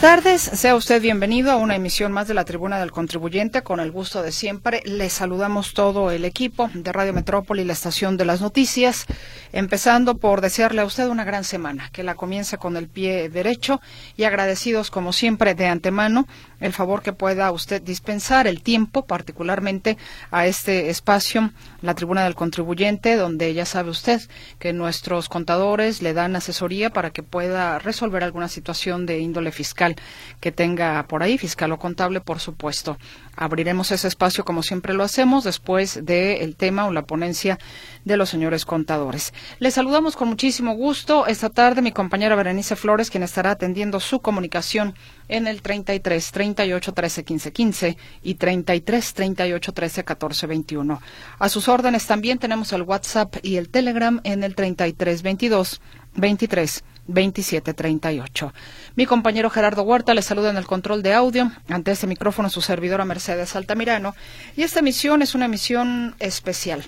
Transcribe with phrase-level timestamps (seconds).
[0.00, 0.42] Buenas tardes.
[0.42, 3.62] Sea usted bienvenido a una emisión más de la Tribuna del Contribuyente.
[3.62, 8.18] Con el gusto de siempre, le saludamos todo el equipo de Radio Metrópoli, la estación
[8.18, 9.06] de las noticias,
[9.52, 13.80] empezando por desearle a usted una gran semana, que la comience con el pie derecho
[14.18, 16.26] y agradecidos como siempre de antemano
[16.60, 19.96] el favor que pueda usted dispensar el tiempo, particularmente
[20.30, 21.50] a este espacio,
[21.82, 24.20] la Tribuna del Contribuyente, donde ya sabe usted
[24.58, 29.96] que nuestros contadores le dan asesoría para que pueda resolver alguna situación de índole fiscal
[30.40, 32.98] que tenga por ahí, fiscal o contable, por supuesto.
[33.36, 37.58] Abriremos ese espacio como siempre lo hacemos después del tema o la ponencia
[38.04, 39.34] de los señores contadores.
[39.58, 44.20] Les saludamos con muchísimo gusto esta tarde mi compañera Berenice Flores, quien estará atendiendo su
[44.20, 44.94] comunicación
[45.28, 51.00] en el 33 38 13 15 15 y 33 38 13 14 21.
[51.38, 55.80] A sus órdenes también tenemos el WhatsApp y el Telegram en el 33 22
[56.14, 58.52] 23 2738.
[58.94, 61.50] Mi compañero Gerardo Huerta le saluda en el control de audio.
[61.68, 64.14] Ante este micrófono su servidora Mercedes Altamirano.
[64.56, 66.84] Y esta emisión es una emisión especial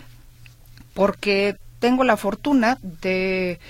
[0.94, 3.60] porque tengo la fortuna de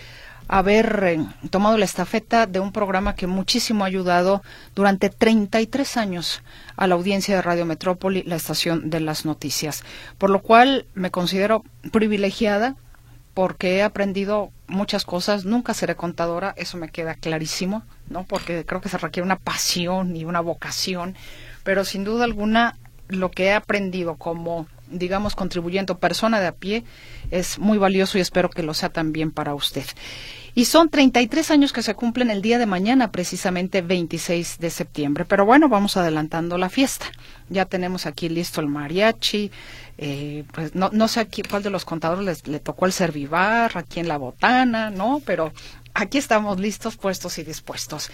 [0.49, 4.43] haber eh, tomado la estafeta de un programa que muchísimo ha ayudado
[4.75, 6.43] durante 33 años
[6.77, 9.85] a la audiencia de Radio Metrópoli, la estación de las noticias.
[10.17, 12.77] Por lo cual me considero privilegiada
[13.39, 15.45] porque he aprendido muchas cosas.
[15.45, 18.25] Nunca seré contadora, eso me queda clarísimo, ¿no?
[18.25, 21.15] Porque creo que se requiere una pasión y una vocación,
[21.63, 26.83] pero sin duda alguna lo que he aprendido como digamos, contribuyendo persona de a pie,
[27.31, 29.85] es muy valioso y espero que lo sea también para usted.
[30.59, 35.25] Y son 33 años que se cumplen el día de mañana, precisamente 26 de septiembre.
[35.25, 37.07] Pero bueno, vamos adelantando la fiesta.
[37.49, 39.53] Ya tenemos aquí listo el mariachi.
[39.99, 44.01] Eh, pues no, no sé aquí cuál de los contadores le tocó el servivar, aquí
[44.01, 45.23] en la botana, ¿no?
[45.25, 45.53] Pero
[45.95, 48.11] aquí estamos listos, puestos y dispuestos.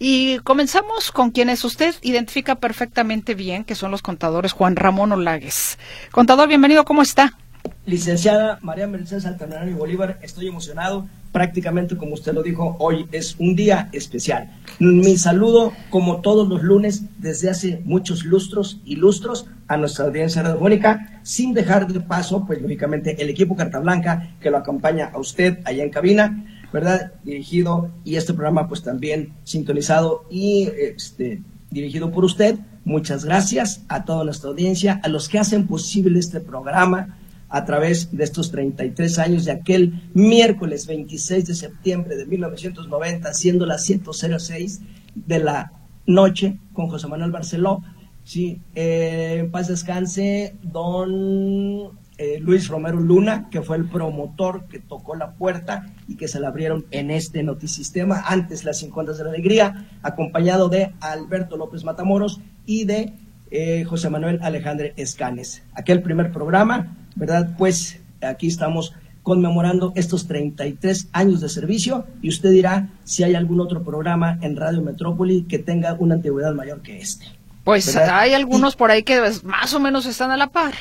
[0.00, 5.78] Y comenzamos con quienes usted identifica perfectamente bien, que son los contadores Juan Ramón Olagues.
[6.10, 7.38] Contador, bienvenido, ¿cómo está?
[7.84, 13.36] Licenciada María Mercedes Altamirano y Bolívar, estoy emocionado prácticamente como usted lo dijo, hoy es
[13.38, 14.50] un día especial.
[14.78, 20.42] Mi saludo, como todos los lunes, desde hace muchos lustros y lustros, a nuestra audiencia
[20.42, 25.18] radiofónica, sin dejar de paso, pues lógicamente, el equipo Carta Blanca que lo acompaña a
[25.18, 26.42] usted allá en cabina,
[26.72, 27.12] ¿verdad?
[27.22, 32.56] Dirigido, y este programa pues también sintonizado y este, dirigido por usted.
[32.86, 38.16] Muchas gracias a toda nuestra audiencia, a los que hacen posible este programa, a través
[38.16, 44.80] de estos 33 años de aquel miércoles 26 de septiembre de 1990, siendo las 106
[45.14, 45.72] de la
[46.06, 47.82] noche con José Manuel Barceló.
[48.24, 54.80] Sí, eh, en paz descanse, don eh, Luis Romero Luna, que fue el promotor que
[54.80, 59.22] tocó la puerta y que se la abrieron en este notisistema, antes las 50 de
[59.22, 63.12] la alegría, acompañado de Alberto López Matamoros y de
[63.50, 65.62] eh, José Manuel Alejandre Escanes.
[65.74, 67.54] Aquel primer programa ¿verdad?
[67.58, 73.60] Pues aquí estamos conmemorando estos 33 años de servicio y usted dirá si hay algún
[73.60, 77.26] otro programa en Radio Metrópoli que tenga una antigüedad mayor que este.
[77.64, 80.74] Pues hay algunos por ahí que más o menos están a la par.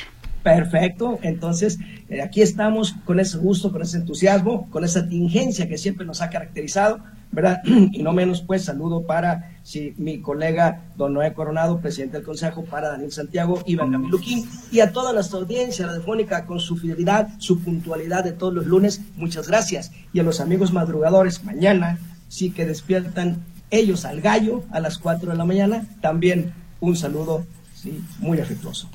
[0.43, 5.79] Perfecto, entonces eh, aquí estamos con ese gusto, con ese entusiasmo, con esa tingencia que
[5.79, 6.99] siempre nos ha caracterizado
[7.35, 7.61] ¿verdad?
[7.65, 9.51] Y no menos, pues, saludo para
[9.97, 14.91] mi colega don Noé Coronado, presidente del Consejo, para Daniel Santiago, Iván Camiluquín, y a
[14.91, 19.91] toda nuestra audiencia radiofónica con su fidelidad, su puntualidad de todos los lunes, muchas gracias.
[20.13, 21.99] Y a los amigos madrugadores, mañana,
[22.29, 27.45] sí que despiertan ellos al gallo a las 4 de la mañana, también un saludo,
[27.75, 28.89] sí, muy afectuoso.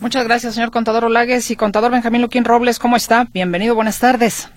[0.00, 3.28] Muchas gracias, señor contador Olagues y contador Benjamín Luquín Robles, ¿cómo está?
[3.32, 4.48] Bienvenido, buenas tardes.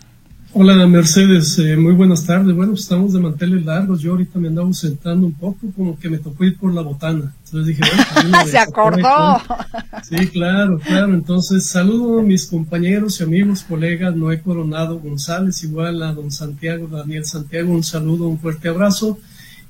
[0.54, 2.56] Hola Mercedes, eh, muy buenas tardes.
[2.56, 4.02] Bueno, estamos de manteles largos.
[4.02, 7.36] Yo ahorita me andaba sentando un poco, como que me tocó ir por la botana.
[7.46, 7.82] Entonces dije,
[8.24, 9.42] bueno, se acordó.
[10.04, 11.14] Sí, claro, claro.
[11.14, 16.88] Entonces saludo a mis compañeros y amigos, colegas Noé Coronado González, igual a don Santiago,
[16.88, 19.20] Daniel Santiago, un saludo, un fuerte abrazo.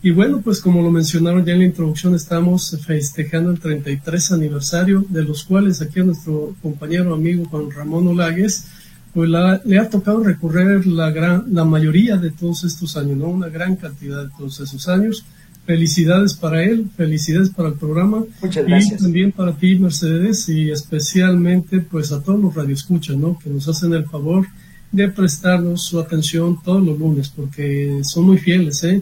[0.04, 5.04] Y bueno, pues como lo mencionaron ya en la introducción, estamos festejando el 33 aniversario,
[5.10, 8.68] de los cuales aquí a nuestro compañero amigo Juan Ramón Olagues
[9.18, 9.32] pues
[9.66, 13.30] le ha tocado recorrer la, gran, la mayoría de todos estos años, ¿no?
[13.30, 15.26] Una gran cantidad de todos esos años.
[15.66, 18.24] Felicidades para él, felicidades para el programa.
[18.44, 19.02] Muchas gracias.
[19.02, 23.40] Y también para ti, Mercedes, y especialmente pues a todos los radioescuchas, ¿no?
[23.40, 24.46] Que nos hacen el favor
[24.92, 29.02] de prestarnos su atención todos los lunes, porque son muy fieles, ¿eh?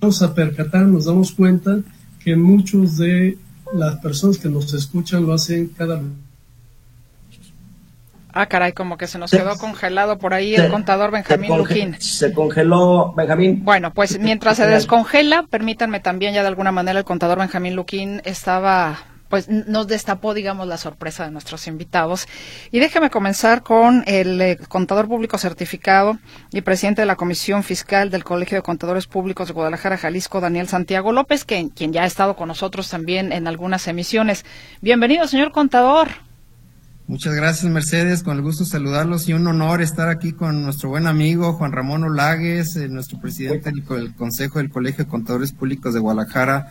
[0.00, 1.80] Vamos a percatar, nos damos cuenta
[2.22, 3.36] que muchos de
[3.74, 6.29] las personas que nos escuchan lo hacen cada lunes
[8.32, 12.00] Ah, caray, como que se nos quedó congelado por ahí el contador Benjamín Lujín.
[12.00, 13.64] Se congeló Benjamín.
[13.64, 18.22] Bueno, pues mientras se descongela, permítanme también ya de alguna manera el contador Benjamín Luquín
[18.24, 18.98] estaba
[19.30, 22.26] pues nos destapó, digamos, la sorpresa de nuestros invitados.
[22.72, 26.18] Y déjeme comenzar con el eh, contador público certificado
[26.52, 30.66] y presidente de la Comisión Fiscal del Colegio de Contadores Públicos de Guadalajara, Jalisco, Daniel
[30.66, 34.44] Santiago López, que, quien ya ha estado con nosotros también en algunas emisiones.
[34.80, 36.08] Bienvenido, señor contador.
[37.10, 38.22] Muchas gracias, Mercedes.
[38.22, 42.04] Con el gusto saludarlos y un honor estar aquí con nuestro buen amigo Juan Ramón
[42.04, 46.68] Olagues, eh, nuestro presidente del Consejo del Colegio de Contadores Públicos de Guadalajara.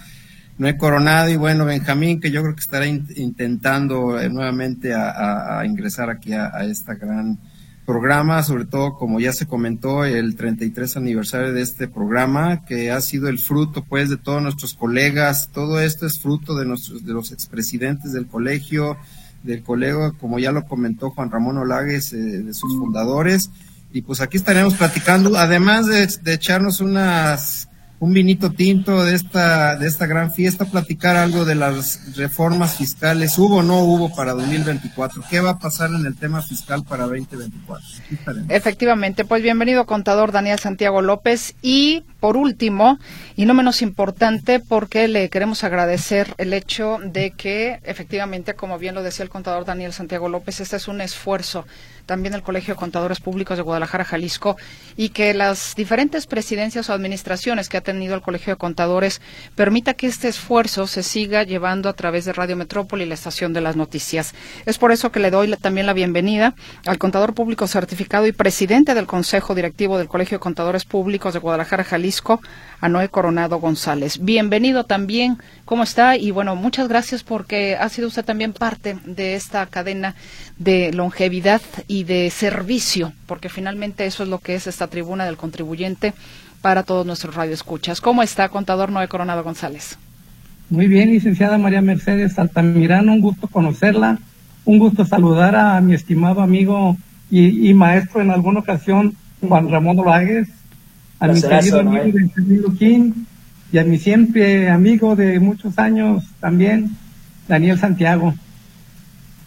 [0.58, 5.62] No he coronado y bueno, Benjamín, que yo creo que estará intentando eh, nuevamente a,
[5.66, 7.38] ingresar aquí a, a este gran
[7.86, 13.02] programa, sobre todo como ya se comentó, el 33 aniversario de este programa, que ha
[13.02, 15.50] sido el fruto pues de todos nuestros colegas.
[15.52, 18.96] Todo esto es fruto de, nuestros, de los expresidentes del colegio,
[19.44, 23.50] del colega, como ya lo comentó Juan Ramón Olagues, eh, de sus fundadores.
[23.92, 27.68] Y pues aquí estaremos platicando, además de, echarnos unas
[28.02, 33.38] un vinito tinto de esta, de esta gran fiesta, platicar algo de las reformas fiscales.
[33.38, 35.24] ¿Hubo o no hubo para 2024?
[35.30, 37.86] ¿Qué va a pasar en el tema fiscal para 2024?
[38.48, 41.56] Efectivamente, pues bienvenido contador Daniel Santiago López.
[41.62, 43.00] Y por último,
[43.36, 48.95] y no menos importante, porque le queremos agradecer el hecho de que efectivamente, como bien
[48.95, 51.66] lo decía el contador Daniel Santiago López, este es un esfuerzo
[52.10, 54.57] también el Colegio de Contadores Públicos de Guadalajara, Jalisco,
[54.98, 59.21] y que las diferentes presidencias o administraciones que ha tenido el Colegio de Contadores
[59.54, 63.54] permita que este esfuerzo se siga llevando a través de Radio Metrópoli y la estación
[63.54, 64.33] de las noticias.
[64.66, 66.56] Es por eso que le doy también la bienvenida
[66.88, 71.39] al contador público certificado y presidente del Consejo Directivo del Colegio de Contadores Públicos de
[71.39, 72.09] Guadalajara, Jalisco,
[72.82, 74.20] a Noé Coronado González.
[74.22, 76.18] Bienvenido también, ¿cómo está?
[76.18, 80.16] Y bueno, muchas gracias porque ha sido usted también parte de esta cadena
[80.58, 85.38] de longevidad y de servicio, porque finalmente eso es lo que es esta tribuna del
[85.38, 86.14] contribuyente
[86.62, 88.02] para todos nuestros radioescuchas.
[88.02, 89.98] ¿Cómo está, contador Noé Coronado González?
[90.70, 94.20] Muy bien, licenciada María Mercedes Altamirano, un gusto conocerla,
[94.66, 96.96] un gusto saludar a mi estimado amigo
[97.32, 100.48] y, maestro en alguna ocasión, Juan Ramón Olagues,
[101.19, 103.27] a mi querido amigo Benjamín Luquín
[103.71, 106.92] y a mi siempre amigo de muchos años también,
[107.48, 108.33] Daniel Santiago.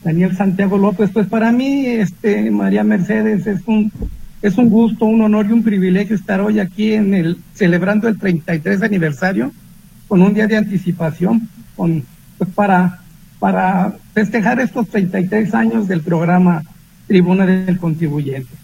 [0.05, 1.11] Daniel Santiago López.
[1.13, 3.91] Pues para mí, este, María Mercedes, es un,
[4.43, 8.19] es un gusto, un honor y un privilegio estar hoy aquí en el, celebrando el
[8.19, 9.53] 33 aniversario
[10.09, 12.05] con un día de anticipación, con,
[12.39, 13.01] pues para,
[13.39, 16.63] para festejar estos 33 años del programa
[17.07, 18.62] Tribuna del Contribuyente.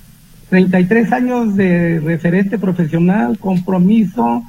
[0.50, 4.43] 33 años de referente profesional, compromiso,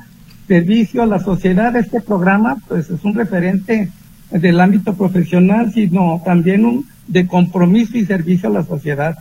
[0.47, 1.75] servicio a la sociedad.
[1.75, 3.89] Este programa, pues es un referente
[4.31, 9.17] del ámbito profesional, sino también un, de compromiso y servicio a la sociedad.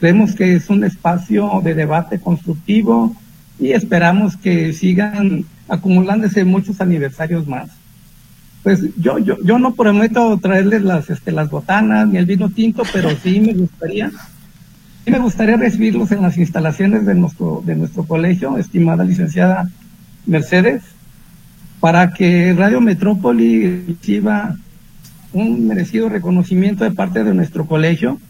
[0.00, 3.14] Creemos que es un espacio de debate constructivo
[3.58, 7.70] y esperamos que sigan acumulándose muchos aniversarios más.
[8.62, 12.82] Pues yo, yo, yo no prometo traerles las, este, las botanas ni el vino tinto,
[12.92, 14.10] pero sí me gustaría,
[15.10, 19.68] sí me gustaría recibirlos en las instalaciones de nuestro, de nuestro colegio, estimada licenciada
[20.24, 20.82] Mercedes,
[21.80, 24.56] para que Radio Metrópoli reciba
[25.32, 28.20] un merecido reconocimiento de parte de nuestro colegio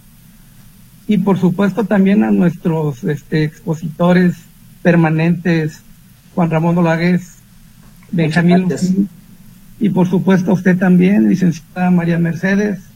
[1.06, 4.36] y por supuesto también a nuestros este, expositores
[4.80, 5.82] permanentes,
[6.34, 7.36] Juan Ramón Dolagues,
[8.10, 8.68] Benjamín
[9.78, 12.89] y por supuesto a usted también, licenciada María Mercedes.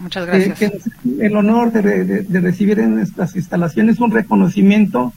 [0.00, 0.58] Muchas gracias.
[0.58, 0.72] que
[1.20, 5.12] el honor de, de recibir en estas instalaciones un reconocimiento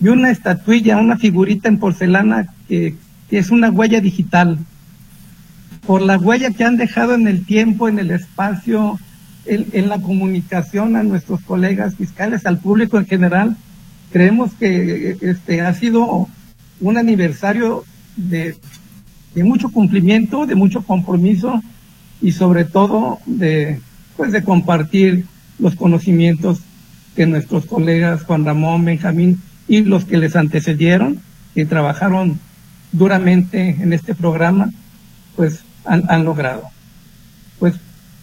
[0.00, 2.96] y una estatuilla, una figurita en porcelana que
[3.28, 4.58] que es una huella digital.
[5.86, 8.98] Por la huella que han dejado en el tiempo, en el espacio,
[9.44, 13.56] en, la comunicación a nuestros colegas fiscales, al público en general,
[14.10, 16.28] creemos que este ha sido
[16.80, 17.84] un aniversario
[18.16, 18.56] de,
[19.34, 21.62] de mucho cumplimiento, de mucho compromiso
[22.24, 23.80] y sobre todo de
[24.16, 25.26] pues de compartir
[25.58, 26.60] los conocimientos
[27.14, 31.20] que nuestros colegas Juan Ramón, Benjamín y los que les antecedieron,
[31.54, 32.40] que trabajaron
[32.92, 34.70] duramente en este programa,
[35.36, 36.62] pues han, logrado.
[37.58, 37.74] Pues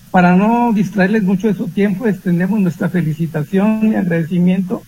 [0.10, 4.82] Para no distraerles mucho de su tiempo, extendemos nuestra felicitación y agradecimiento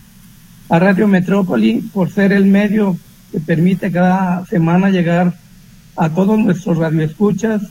[0.69, 2.97] a Radio Metrópoli por ser el medio
[3.31, 5.35] que permite cada semana llegar
[5.95, 7.61] a todos nuestros radioescuchas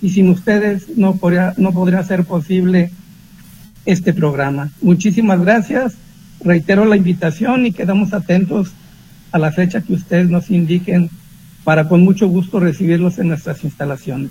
[0.00, 2.90] y sin ustedes no podría, no podría ser posible
[3.84, 4.70] este programa.
[4.82, 5.94] Muchísimas gracias,
[6.40, 8.72] reitero la invitación y quedamos atentos
[9.32, 11.10] a la fecha que ustedes nos indiquen
[11.64, 14.30] para con mucho gusto recibirlos en nuestras instalaciones.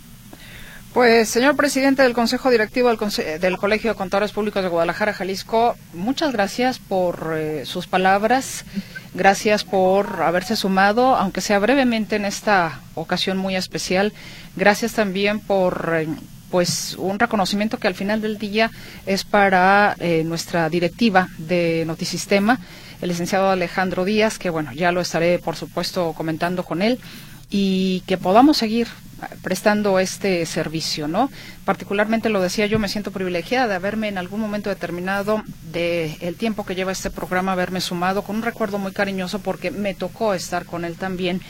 [0.98, 6.32] Pues, señor presidente del Consejo Directivo del, Colegio de Contadores Públicos de Guadalajara, Jalisco, muchas
[6.32, 8.66] gracias por eh, sus palabras,
[9.14, 14.12] gracias por haberse sumado, aunque sea brevemente en esta ocasión muy especial.
[14.58, 16.08] Gracias también por eh,
[16.50, 18.72] pues un reconocimiento que al final del día
[19.06, 22.60] es para eh, nuestra directiva de Notisistema,
[23.00, 27.00] el licenciado Alejandro Díaz, que bueno, ya lo estaré por supuesto comentando con él
[27.52, 28.88] y que podamos seguir
[29.44, 31.30] prestando este servicio, ¿no?
[31.64, 35.44] Particularmente lo decía yo, me siento privilegiada de haberme en algún momento determinado
[35.78, 39.94] el tiempo que lleva este programa haberme sumado con un recuerdo muy cariñoso porque me
[39.94, 41.42] tocó estar con él también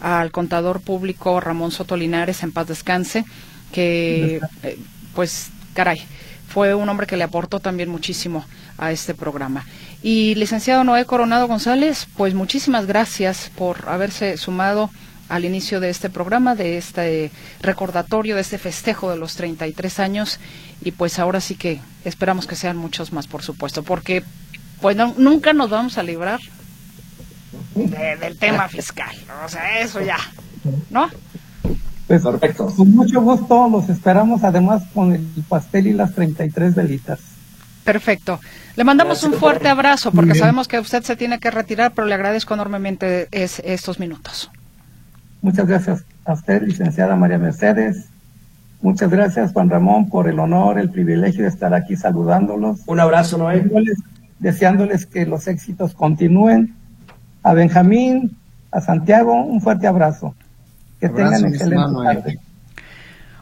[0.00, 3.24] al contador público Ramón Soto Linares en paz descanse,
[3.72, 4.78] que eh,
[5.14, 6.02] pues caray,
[6.48, 8.44] fue un hombre que le aportó también muchísimo
[8.76, 9.64] a este programa.
[10.02, 14.90] Y licenciado Noé Coronado González, pues muchísimas gracias por haberse sumado
[15.30, 17.30] al inicio de este programa, de este
[17.62, 20.40] recordatorio, de este festejo de los 33 años
[20.82, 24.22] y pues ahora sí que esperamos que sean muchos más, por supuesto, porque
[24.80, 26.40] pues nunca nos vamos a librar
[27.74, 30.18] del tema fiscal, o sea, eso ya,
[30.90, 31.08] ¿no?
[32.06, 32.66] Pues, Perfecto.
[32.66, 37.20] Con mucho gusto los esperamos además con el pastel y las 33 velitas.
[37.84, 38.40] Perfecto.
[38.74, 42.14] Le mandamos un fuerte abrazo porque sabemos que usted se tiene que retirar, pero le
[42.14, 44.50] agradezco enormemente estos minutos.
[45.42, 48.06] Muchas gracias a usted, licenciada María Mercedes.
[48.82, 52.80] Muchas gracias, Juan Ramón, por el honor, el privilegio de estar aquí saludándolos.
[52.86, 53.64] Un abrazo, Noé.
[54.38, 56.74] Deseándoles que los éxitos continúen.
[57.42, 58.36] A Benjamín,
[58.70, 60.34] a Santiago, un fuerte abrazo.
[60.98, 62.38] Que tengan excelente tarde.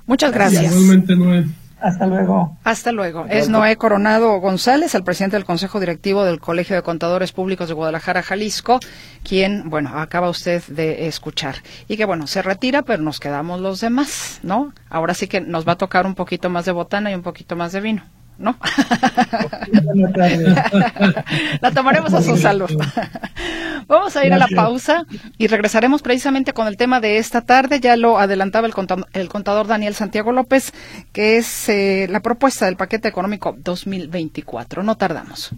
[0.07, 0.73] Muchas gracias.
[1.81, 2.57] Hasta luego.
[2.65, 3.27] Hasta luego.
[3.29, 7.75] Es Noé Coronado González, el presidente del Consejo Directivo del Colegio de Contadores Públicos de
[7.75, 8.81] Guadalajara, Jalisco,
[9.23, 11.57] quien, bueno, acaba usted de escuchar.
[11.87, 14.73] Y que, bueno, se retira, pero nos quedamos los demás, ¿no?
[14.91, 17.55] Ahora sí que nos va a tocar un poquito más de botana y un poquito
[17.57, 18.03] más de vino.
[18.39, 18.57] ¿no?
[21.61, 22.71] la tomaremos a su salud.
[23.89, 25.07] Vamos a ir a la pausa
[25.39, 27.81] y regresaremos precisamente con el tema de esta tarde.
[27.81, 30.73] Ya lo adelantaba el contador, Daniel Santiago López,
[31.13, 34.83] que es eh, la propuesta del paquete económico 2024.
[34.83, 35.55] No tardamos.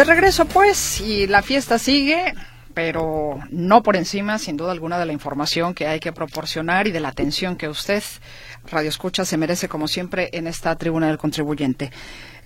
[0.00, 2.32] De regreso, pues, y la fiesta sigue,
[2.72, 6.90] pero no por encima, sin duda alguna, de la información que hay que proporcionar y
[6.90, 8.02] de la atención que usted,
[8.70, 11.92] Radio Escucha, se merece, como siempre, en esta tribuna del contribuyente.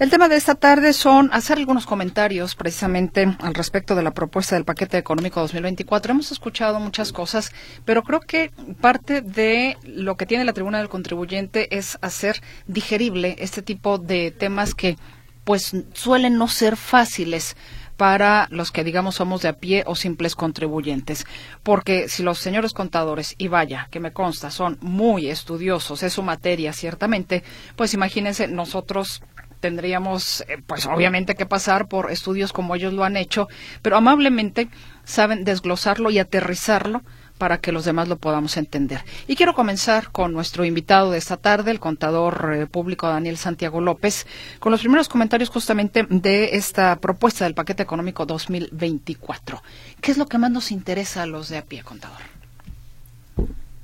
[0.00, 4.56] El tema de esta tarde son hacer algunos comentarios precisamente al respecto de la propuesta
[4.56, 6.11] del paquete económico 2024.
[6.11, 7.52] Hemos escuchado muchas cosas,
[7.84, 13.37] pero creo que parte de lo que tiene la tribuna del contribuyente es hacer digerible
[13.38, 14.96] este tipo de temas que
[15.44, 17.56] pues suelen no ser fáciles
[17.96, 21.26] para los que digamos somos de a pie o simples contribuyentes.
[21.62, 26.22] Porque si los señores contadores, y vaya, que me consta, son muy estudiosos, es su
[26.22, 27.44] materia ciertamente,
[27.76, 29.22] pues imagínense, nosotros
[29.60, 33.48] tendríamos, eh, pues obviamente que pasar por estudios como ellos lo han hecho,
[33.80, 34.68] pero amablemente
[35.04, 37.02] saben desglosarlo y aterrizarlo
[37.38, 39.04] para que los demás lo podamos entender.
[39.26, 43.80] Y quiero comenzar con nuestro invitado de esta tarde, el contador eh, público Daniel Santiago
[43.80, 44.26] López,
[44.60, 49.62] con los primeros comentarios justamente de esta propuesta del paquete económico 2024.
[50.00, 52.18] ¿Qué es lo que más nos interesa a los de a pie, contador?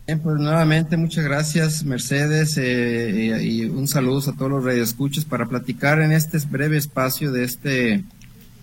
[0.06, 5.46] Bien, pues nuevamente muchas gracias Mercedes eh, y un saludo a todos los radioescuchos para
[5.46, 8.04] platicar en este breve espacio de este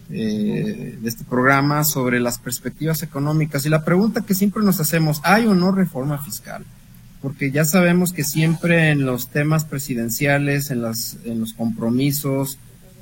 [0.10, 3.66] eh, de este programa sobre las perspectivas económicas.
[3.66, 6.64] Y la pregunta que siempre nos hacemos, ¿hay o no reforma fiscal?
[7.22, 12.58] Porque ya sabemos que siempre en los temas presidenciales, en, las, en los compromisos,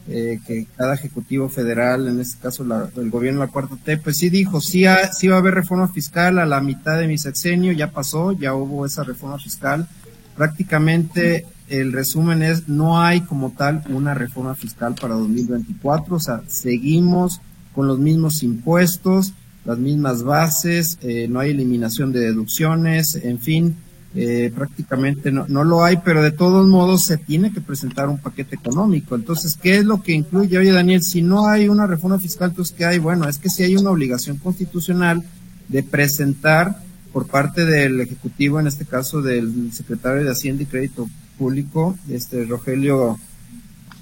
[0.07, 2.63] eh, que cada ejecutivo federal, en este caso
[2.95, 4.85] el gobierno de la cuarta T, pues sí dijo, sí,
[5.17, 8.53] sí va a haber reforma fiscal a la mitad de mi sexenio, ya pasó, ya
[8.53, 9.87] hubo esa reforma fiscal.
[10.35, 16.41] Prácticamente el resumen es, no hay como tal una reforma fiscal para 2024, o sea,
[16.47, 17.41] seguimos
[17.73, 19.33] con los mismos impuestos,
[19.65, 23.75] las mismas bases, eh, no hay eliminación de deducciones, en fin,
[24.13, 28.19] eh, prácticamente no, no lo hay, pero de todos modos se tiene que presentar un
[28.19, 29.15] paquete económico.
[29.15, 30.57] Entonces, ¿qué es lo que incluye?
[30.57, 32.99] Oye, Daniel, si no hay una reforma fiscal, entonces, ¿qué hay?
[32.99, 35.23] Bueno, es que si hay una obligación constitucional
[35.67, 36.79] de presentar
[37.11, 42.45] por parte del Ejecutivo, en este caso del secretario de Hacienda y Crédito Público, este
[42.45, 43.19] Rogelio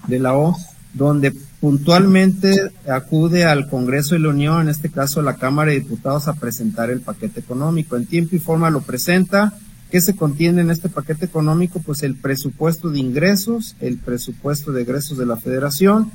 [0.08, 0.56] de la O,
[0.94, 5.80] donde puntualmente acude al Congreso de la Unión, en este caso a la Cámara de
[5.80, 7.96] Diputados, a presentar el paquete económico.
[7.96, 9.54] En tiempo y forma lo presenta.
[9.90, 11.80] ¿Qué se contiene en este paquete económico?
[11.80, 16.12] Pues el presupuesto de ingresos, el presupuesto de egresos de la Federación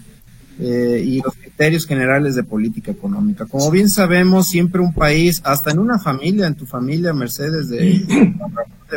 [0.58, 3.46] eh, y los criterios generales de política económica.
[3.46, 7.78] Como bien sabemos, siempre un país, hasta en una familia, en tu familia, Mercedes de,
[8.08, 8.34] de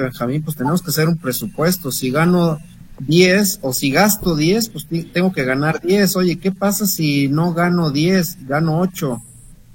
[0.01, 1.91] Benjamín, pues tenemos que hacer un presupuesto.
[1.91, 2.57] Si gano
[2.99, 6.15] 10 o si gasto 10, pues tengo que ganar 10.
[6.15, 9.21] Oye, ¿qué pasa si no gano 10, gano 8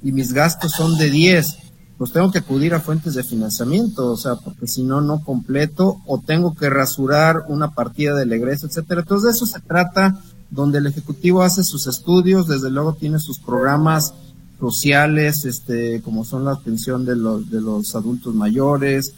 [0.02, 1.58] y mis gastos son de 10?
[1.98, 5.96] Pues tengo que acudir a fuentes de financiamiento, o sea, porque si no, no completo
[6.06, 9.00] o tengo que rasurar una partida del egreso, etcétera.
[9.00, 13.38] Entonces, de eso se trata, donde el Ejecutivo hace sus estudios, desde luego tiene sus
[13.38, 14.12] programas
[14.60, 19.14] sociales, este, como son la atención de los, de los adultos mayores,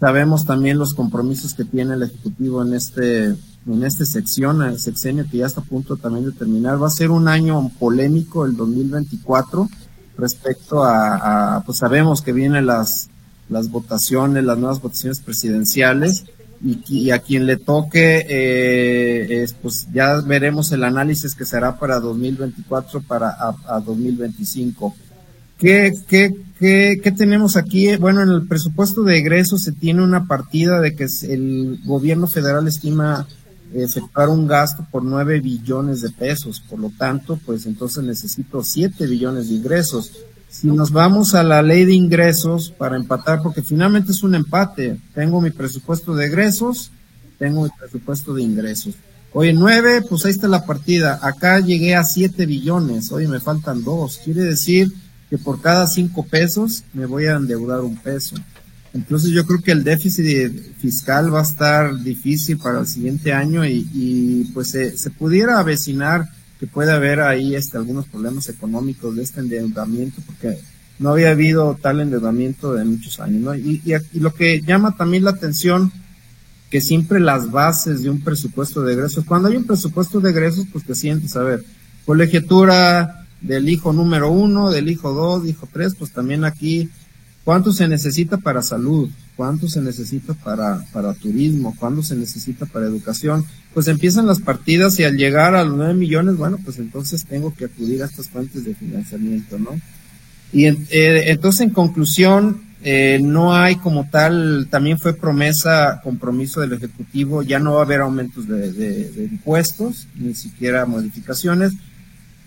[0.00, 3.36] Sabemos también los compromisos que tiene el Ejecutivo en este
[3.66, 6.82] en esta sección, el sexenio que ya está a punto también de terminar.
[6.82, 9.68] Va a ser un año polémico el 2024
[10.16, 13.08] respecto a, pues sabemos que vienen las,
[13.48, 16.24] las votaciones, las nuevas votaciones presidenciales
[16.60, 22.00] y, a quien le toque, eh, es, pues ya veremos el análisis que será para
[22.00, 24.96] 2024 para a, a 2025.
[25.58, 27.96] ¿Qué, qué, qué, ¿Qué tenemos aquí?
[27.96, 32.68] Bueno, en el presupuesto de egresos se tiene una partida de que el gobierno federal
[32.68, 33.26] estima
[33.74, 36.60] efectuar un gasto por 9 billones de pesos.
[36.60, 40.12] Por lo tanto, pues entonces necesito 7 billones de ingresos.
[40.48, 44.98] Si nos vamos a la ley de ingresos para empatar, porque finalmente es un empate,
[45.14, 46.90] tengo mi presupuesto de egresos,
[47.38, 48.94] tengo mi presupuesto de ingresos.
[49.34, 51.18] Oye, 9, pues ahí está la partida.
[51.20, 53.12] Acá llegué a 7 billones.
[53.12, 54.20] Oye, me faltan 2.
[54.24, 54.90] Quiere decir
[55.30, 58.36] que por cada cinco pesos me voy a endeudar un peso.
[58.94, 63.64] Entonces yo creo que el déficit fiscal va a estar difícil para el siguiente año
[63.66, 69.40] y, pues se, pudiera avecinar que puede haber ahí este, algunos problemas económicos de este
[69.40, 70.58] endeudamiento porque
[70.98, 73.42] no había habido tal endeudamiento en muchos años.
[73.42, 73.54] ¿no?
[73.54, 75.92] Y, y, lo que llama también la atención
[76.70, 80.66] que siempre las bases de un presupuesto de egresos, cuando hay un presupuesto de egresos,
[80.72, 81.64] pues te sientes, a ver,
[82.04, 86.88] colegiatura, del hijo número uno, del hijo dos, hijo tres, pues también aquí,
[87.44, 89.08] ¿cuánto se necesita para salud?
[89.36, 91.74] ¿Cuánto se necesita para, para turismo?
[91.78, 93.44] ¿Cuánto se necesita para educación?
[93.72, 97.54] Pues empiezan las partidas y al llegar a los nueve millones, bueno, pues entonces tengo
[97.54, 99.70] que acudir a estas fuentes de financiamiento, ¿no?
[100.52, 106.72] Y eh, entonces, en conclusión, eh, no hay como tal, también fue promesa, compromiso del
[106.72, 111.74] Ejecutivo, ya no va a haber aumentos de, de impuestos, ni siquiera modificaciones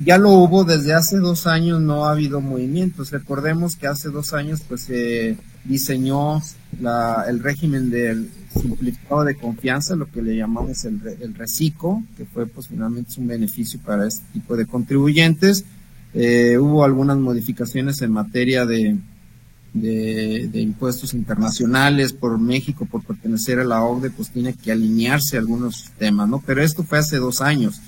[0.03, 3.11] ya lo hubo desde hace dos años, no ha habido movimientos.
[3.11, 6.41] Recordemos que hace dos años pues se diseñó
[6.79, 12.25] la, el régimen del simplificado de confianza, lo que le llamamos el, el reciclo, que
[12.25, 15.65] fue pues finalmente un beneficio para este tipo de contribuyentes.
[16.13, 18.97] Eh, hubo algunas modificaciones en materia de,
[19.73, 25.37] de, de, impuestos internacionales por México, por pertenecer a la OCDE, pues tiene que alinearse
[25.37, 26.43] algunos temas, ¿no?
[26.45, 27.79] Pero esto fue hace dos años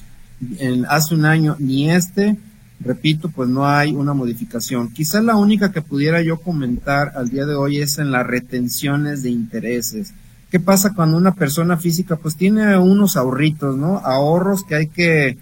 [0.60, 2.38] en, hace un año ni este,
[2.84, 4.92] repito, pues no hay una modificación.
[4.92, 9.24] Quizá la única que pudiera yo comentar al día de hoy es en las retenciones
[9.24, 10.14] de intereses.
[10.52, 13.98] ¿Qué pasa cuando una persona física pues tiene unos ahorritos, ¿no?
[14.00, 15.38] Ahorros que hay que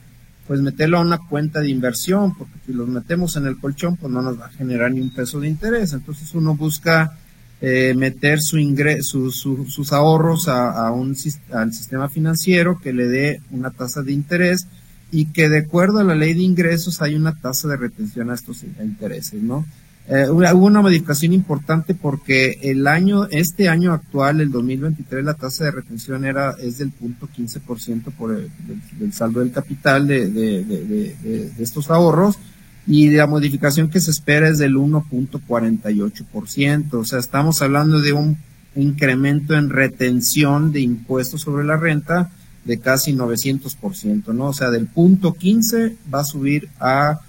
[0.47, 4.11] pues meterlo a una cuenta de inversión, porque si los metemos en el colchón pues
[4.11, 5.93] no nos va a generar ni un peso de interés.
[5.93, 7.17] Entonces uno busca
[7.59, 11.15] eh, meter su ingreso, sus ahorros a un,
[11.51, 14.67] al sistema financiero que le dé una tasa de interés
[15.11, 18.35] y que de acuerdo a la ley de ingresos hay una tasa de retención a
[18.35, 19.65] estos intereses, ¿no?
[20.07, 25.65] Eh, hubo una modificación importante porque el año, este año actual, el 2023, la tasa
[25.65, 28.49] de retención era, es del punto 15% por el,
[28.97, 32.39] del, saldo del capital de, de, de, de, estos ahorros
[32.87, 36.93] y la modificación que se espera es del 1.48%.
[36.93, 38.37] O sea, estamos hablando de un
[38.75, 42.31] incremento en retención de impuestos sobre la renta
[42.65, 44.47] de casi 900%, ¿no?
[44.47, 47.19] O sea, del punto 15 va a subir a,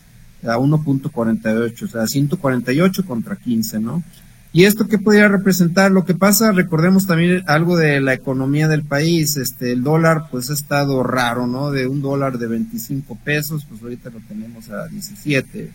[0.42, 4.02] a 1.48, o sea, 148 contra 15, ¿no?
[4.54, 5.90] ¿Y esto qué podría representar?
[5.90, 10.50] Lo que pasa, recordemos también algo de la economía del país, este, el dólar pues
[10.50, 11.70] ha estado raro, ¿no?
[11.70, 15.70] De un dólar de 25 pesos, pues ahorita lo tenemos a 17.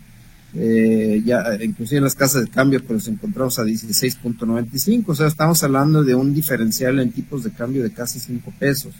[0.54, 5.62] eh, ya inclusive en las casas de cambio pues encontramos a 16.95, o sea, estamos
[5.64, 8.94] hablando de un diferencial en tipos de cambio de casi 5 pesos,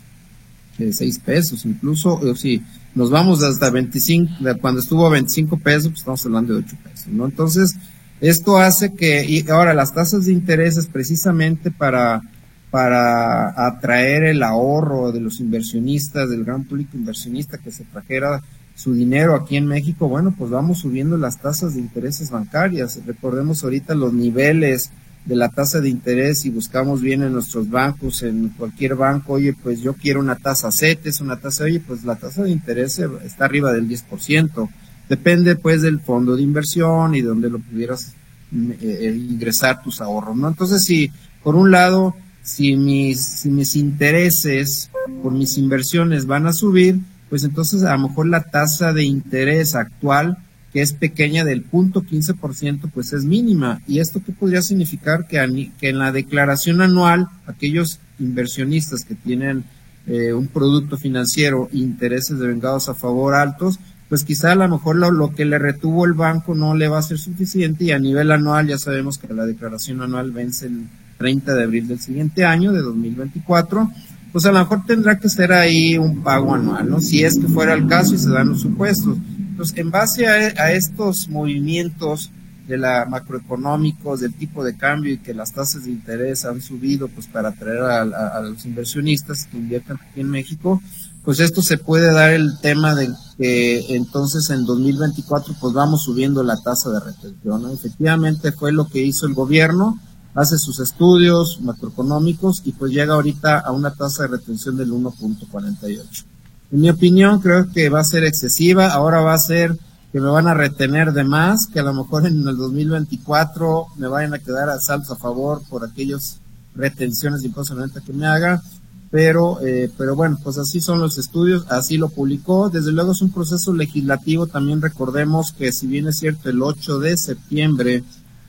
[0.78, 2.62] 6 pesos, incluso, o si
[2.94, 7.08] nos vamos hasta 25, cuando estuvo a 25 pesos, pues estamos hablando de 8 pesos,
[7.08, 7.26] ¿no?
[7.26, 7.76] Entonces,
[8.20, 12.22] esto hace que, y ahora las tasas de interés es precisamente para,
[12.70, 18.42] para atraer el ahorro de los inversionistas, del gran público inversionista que se trajera
[18.74, 23.00] su dinero aquí en México, bueno, pues vamos subiendo las tasas de intereses bancarias.
[23.04, 24.92] Recordemos ahorita los niveles
[25.28, 29.52] de la tasa de interés y buscamos bien en nuestros bancos, en cualquier banco, oye,
[29.52, 33.44] pues yo quiero una tasa es una tasa, oye, pues la tasa de interés está
[33.44, 34.70] arriba del 10%.
[35.06, 38.14] Depende pues del fondo de inversión y de donde lo pudieras
[38.50, 40.48] mm, eh, eh, ingresar tus ahorros, ¿no?
[40.48, 41.12] Entonces, si
[41.42, 44.90] por un lado, si mis, si mis intereses
[45.22, 49.74] por mis inversiones van a subir, pues entonces a lo mejor la tasa de interés
[49.74, 50.38] actual,
[50.72, 53.80] que es pequeña del punto 15%, pues es mínima.
[53.86, 55.26] ¿Y esto qué podría significar?
[55.26, 59.64] Que, en la declaración anual, aquellos inversionistas que tienen
[60.06, 63.78] eh, un producto financiero, intereses de vengados a favor altos,
[64.08, 66.98] pues quizá a lo mejor lo, lo, que le retuvo el banco no le va
[66.98, 70.86] a ser suficiente y a nivel anual ya sabemos que la declaración anual vence el
[71.18, 73.90] 30 de abril del siguiente año, de 2024,
[74.32, 77.00] pues a lo mejor tendrá que ser ahí un pago anual, ¿no?
[77.00, 79.18] Si es que fuera el caso y se dan los supuestos.
[79.58, 82.30] Entonces, en base a, estos movimientos
[82.68, 87.08] de la macroeconómicos, del tipo de cambio y que las tasas de interés han subido,
[87.08, 90.80] pues para atraer a, los inversionistas que inviertan aquí en México,
[91.24, 96.44] pues esto se puede dar el tema de que entonces en 2024 pues vamos subiendo
[96.44, 97.68] la tasa de retención.
[97.72, 100.00] Efectivamente fue lo que hizo el gobierno,
[100.36, 106.37] hace sus estudios macroeconómicos y pues llega ahorita a una tasa de retención del 1.48.
[106.70, 109.76] En mi opinión creo que va a ser excesiva, ahora va a ser
[110.12, 114.08] que me van a retener de más, que a lo mejor en el 2024 me
[114.08, 116.40] vayan a quedar a saltos a favor por aquellas
[116.74, 118.62] retenciones de impuestos que me haga,
[119.10, 123.22] pero, eh, pero bueno, pues así son los estudios, así lo publicó, desde luego es
[123.22, 128.04] un proceso legislativo, también recordemos que si bien es cierto el 8 de septiembre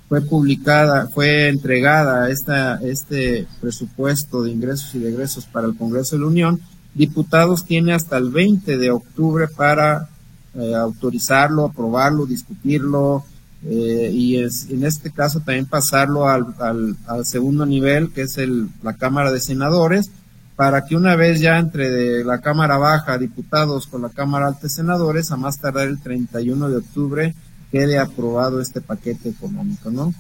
[0.10, 6.16] fue publicada, fue entregada esta, este presupuesto de ingresos y de egresos para el Congreso
[6.16, 6.62] de la Unión,
[6.94, 10.10] diputados tiene hasta el 20 de octubre para
[10.56, 13.24] eh, autorizarlo, aprobarlo, discutirlo
[13.64, 18.38] eh, y es, en este caso también pasarlo al, al, al segundo nivel, que es
[18.38, 20.12] el, la Cámara de Senadores,
[20.56, 24.70] para que una vez ya entre la Cámara Baja, diputados con la Cámara Alta de
[24.70, 27.36] Senadores, a más tardar el 31 de octubre,
[27.72, 30.14] quede aprobado este paquete económico, ¿no?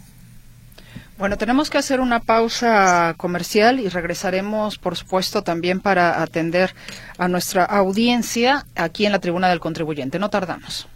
[1.19, 6.73] Bueno, tenemos que hacer una pausa comercial y regresaremos, por supuesto, también para atender
[7.17, 10.17] a nuestra audiencia aquí en la tribuna del contribuyente.
[10.17, 10.87] No tardamos.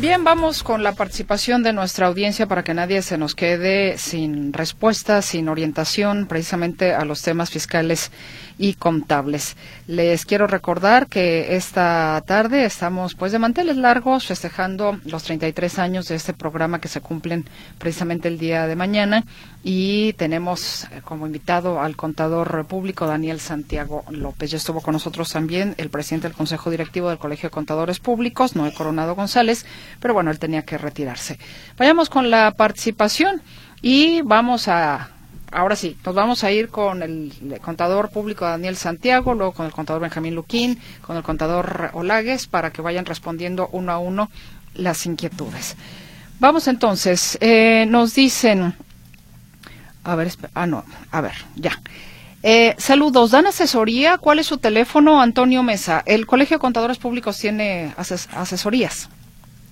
[0.00, 4.54] Bien, vamos con la participación de nuestra audiencia para que nadie se nos quede sin
[4.54, 8.10] respuesta, sin orientación precisamente a los temas fiscales
[8.60, 9.56] y contables.
[9.86, 16.08] Les quiero recordar que esta tarde estamos pues de manteles largos festejando los 33 años
[16.08, 17.46] de este programa que se cumplen
[17.78, 19.24] precisamente el día de mañana
[19.64, 24.50] y tenemos eh, como invitado al contador público Daniel Santiago López.
[24.50, 28.56] Ya estuvo con nosotros también el presidente del Consejo Directivo del Colegio de Contadores Públicos,
[28.56, 29.64] Noé Coronado González,
[30.00, 31.38] pero bueno, él tenía que retirarse.
[31.78, 33.40] Vayamos con la participación
[33.80, 35.08] y vamos a
[35.50, 39.72] ahora sí, nos vamos a ir con el contador público Daniel Santiago, luego con el
[39.72, 44.30] contador Benjamín Luquín, con el contador Olagues, para que vayan respondiendo uno a uno
[44.74, 45.76] las inquietudes.
[46.38, 48.74] Vamos entonces, eh, nos dicen,
[50.04, 51.80] a ver, ah, no, a ver, ya.
[52.42, 54.16] Eh, saludos, ¿dan asesoría?
[54.16, 56.02] ¿Cuál es su teléfono, Antonio Mesa?
[56.06, 59.10] El Colegio de Contadores Públicos tiene asesorías.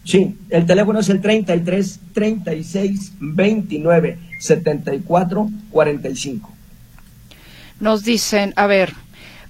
[0.08, 6.50] Sí, el teléfono es el 33 36 29 74 45.
[7.78, 8.94] Nos dicen, a ver,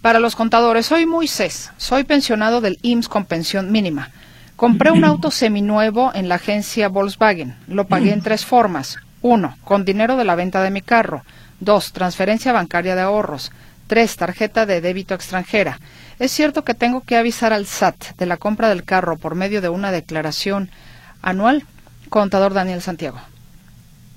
[0.03, 4.11] para los contadores, soy Moisés, soy pensionado del IMSS con pensión mínima.
[4.57, 7.55] Compré un auto seminuevo en la agencia Volkswagen.
[7.69, 8.97] Lo pagué en tres formas.
[9.23, 11.23] Uno, con dinero de la venta de mi carro.
[11.61, 13.53] Dos, transferencia bancaria de ahorros.
[13.87, 15.79] Tres, tarjeta de débito extranjera.
[16.19, 19.61] ¿Es cierto que tengo que avisar al SAT de la compra del carro por medio
[19.61, 20.71] de una declaración
[21.23, 21.65] anual?
[22.09, 23.19] Contador Daniel Santiago.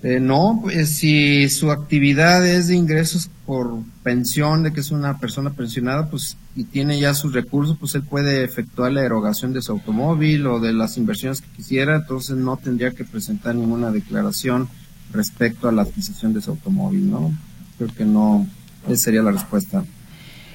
[0.04, 5.20] Eh, no, pues si su actividad es de ingresos por pensión, de que es una
[5.20, 9.62] persona pensionada, pues y tiene ya sus recursos, pues él puede efectuar la erogación de
[9.62, 14.68] su automóvil o de las inversiones que quisiera, entonces no tendría que presentar ninguna declaración
[15.14, 17.32] respecto a la adquisición de su automóvil, ¿no?
[17.78, 18.48] Creo que no,
[18.88, 19.84] esa sería la respuesta.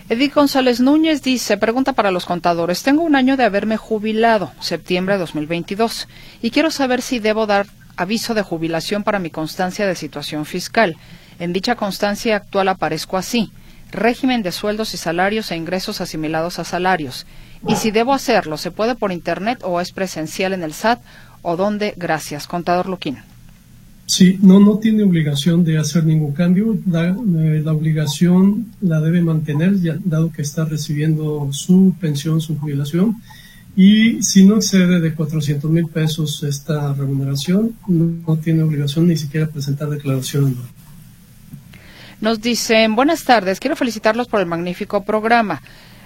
[0.09, 5.17] Edith González Núñez dice, pregunta para los contadores, tengo un año de haberme jubilado, septiembre
[5.17, 6.07] de 2022,
[6.41, 7.67] y quiero saber si debo dar
[7.97, 10.97] aviso de jubilación para mi constancia de situación fiscal.
[11.41, 13.51] En dicha constancia actual aparezco así,
[13.91, 17.27] régimen de sueldos y salarios e ingresos asimilados a salarios.
[17.67, 21.01] Y si debo hacerlo, ¿se puede por Internet o es presencial en el SAT
[21.43, 21.95] o dónde?
[21.97, 22.47] Gracias.
[22.47, 23.25] Contador Luquín.
[24.07, 26.79] Sí, no, no tiene obligación de hacer ningún cambio.
[26.89, 32.57] La, eh, la obligación la debe mantener, ya, dado que está recibiendo su pensión, su
[32.57, 33.17] jubilación
[33.77, 39.49] y si no excede de 400 mil pesos esta remuneración, no, tiene obligación ni siquiera
[39.49, 40.57] presentar declaración
[42.23, 45.61] Nos dicen, buenas tardes, quiero felicitarlos por el magnífico programa.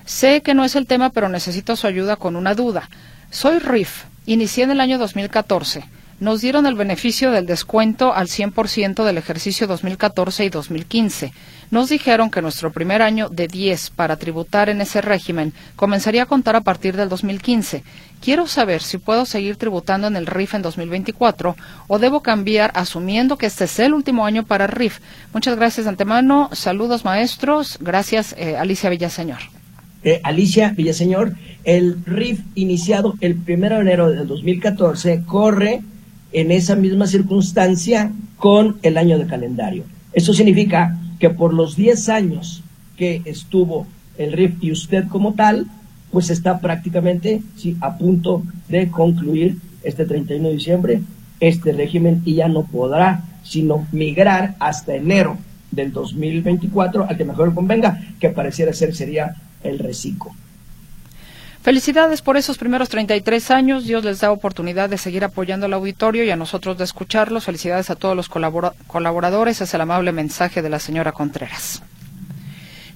[0.05, 2.91] Sé que no es el tema, pero necesito su ayuda con una duda.
[3.31, 5.85] Soy RIF, inicié en el año 2014
[6.21, 11.33] nos dieron el beneficio del descuento al 100% del ejercicio 2014 y 2015.
[11.71, 16.27] Nos dijeron que nuestro primer año de 10 para tributar en ese régimen comenzaría a
[16.27, 17.83] contar a partir del 2015.
[18.21, 21.57] Quiero saber si puedo seguir tributando en el RIF en 2024
[21.89, 24.99] o debo cambiar asumiendo que este es el último año para RIF.
[25.33, 26.51] Muchas gracias de antemano.
[26.53, 27.79] Saludos maestros.
[27.81, 29.39] Gracias eh, Alicia Villaseñor.
[30.03, 35.83] Eh, Alicia Villaseñor, el RIF iniciado el 1 de enero del 2014 corre
[36.33, 39.85] en esa misma circunstancia con el año de calendario.
[40.13, 42.63] Eso significa que por los 10 años
[42.97, 43.87] que estuvo
[44.19, 45.67] el RIF y usted como tal,
[46.11, 51.01] pues está prácticamente sí, a punto de concluir este 31 de diciembre
[51.41, 55.39] este régimen y ya no podrá sino migrar hasta enero
[55.71, 60.33] del 2024 al que mejor convenga, que pareciera ser sería el reciclo.
[61.63, 63.85] Felicidades por esos primeros 33 años.
[63.85, 67.45] Dios les da oportunidad de seguir apoyando al auditorio y a nosotros de escucharlos.
[67.45, 69.61] Felicidades a todos los colaboradores.
[69.61, 71.83] Es el amable mensaje de la señora Contreras.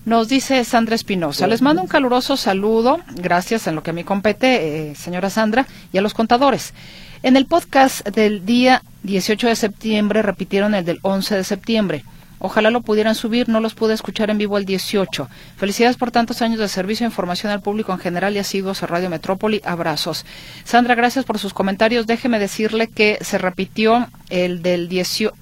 [0.07, 4.05] Nos dice Sandra Espinosa, les mando un caluroso saludo, gracias en lo que a mí
[4.05, 6.75] compete, eh, señora Sandra, y a los contadores.
[7.23, 12.05] En el podcast del día 18 de septiembre repitieron el del 11 de septiembre.
[12.47, 15.31] Ojalá lo pudieran subir, no los pude escuchar en vivo el 18.
[15.57, 18.87] Felicidades por tantos años de servicio e información al público en general y asiduos a
[18.87, 19.63] Radio Metrópoli.
[19.65, 20.27] Abrazos.
[20.63, 22.07] Sandra, gracias por sus comentarios.
[22.07, 24.91] Déjeme decirle que se repitió el del,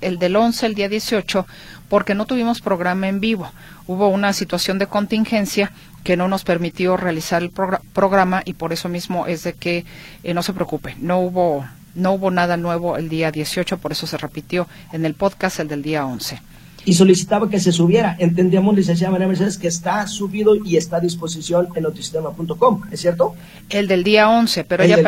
[0.01, 1.45] el del 11, el día 18,
[1.89, 3.51] porque no tuvimos programa en vivo.
[3.89, 5.73] Hubo una situación de contingencia
[6.05, 9.85] que no nos permitió realizar el programa y por eso mismo es de que
[10.23, 14.07] eh, no se preocupe, no hubo no hubo nada nuevo el día 18, por eso
[14.07, 16.52] se repitió en el podcast el del día 11
[16.85, 18.17] y solicitaba que se subiera.
[18.19, 23.35] Entendíamos, licenciada María Mercedes, que está subido y está a disposición en notisistema.com, ¿es cierto?
[23.71, 24.99] El del día 11, pero ella,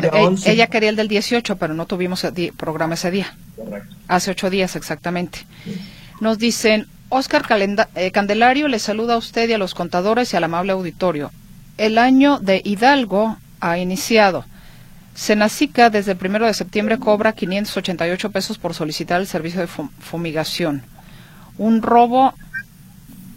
[0.47, 3.37] ella, quería el del 18, pero no tuvimos programa ese día.
[3.57, 3.97] Correcto.
[4.09, 5.41] Hace ocho días exactamente.
[6.21, 7.45] Nos dicen, Oscar
[7.95, 11.33] eh, Candelario le saluda a usted y a los contadores y al amable auditorio.
[11.77, 14.45] El año de Hidalgo ha iniciado.
[15.15, 20.83] Senacica desde el primero de septiembre cobra 588 pesos por solicitar el servicio de fumigación
[21.59, 22.35] un robo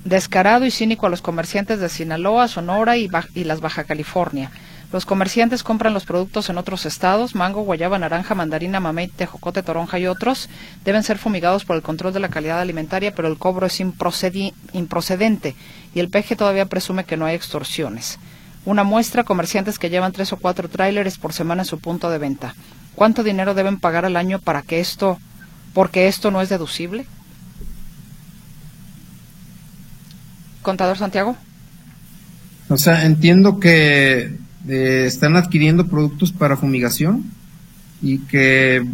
[0.08, 3.10] descarado y cínico a los comerciantes de Sinaloa, Sonora y,
[3.44, 4.52] las Baja California.
[4.94, 10.00] Los comerciantes compran los productos en otros estados, mango, guayaba, naranja, mandarina, mamey, tejocote, toronja
[10.00, 10.50] y otros.
[10.86, 15.56] Deben ser fumigados por el control de la calidad alimentaria, pero el cobro es improcedente
[15.94, 18.18] y el peje todavía presume que no hay extorsiones.
[18.64, 22.18] Una muestra, comerciantes que llevan tres o cuatro tráileres por semana en su punto de
[22.18, 22.56] venta.
[22.96, 25.20] ¿Cuánto dinero deben pagar al año para que esto,
[25.74, 27.06] porque esto no es deducible?
[30.68, 31.38] Contador Santiago?
[32.68, 34.36] O sea, entiendo que
[34.68, 37.24] eh, están adquiriendo productos para fumigación
[38.02, 38.86] y que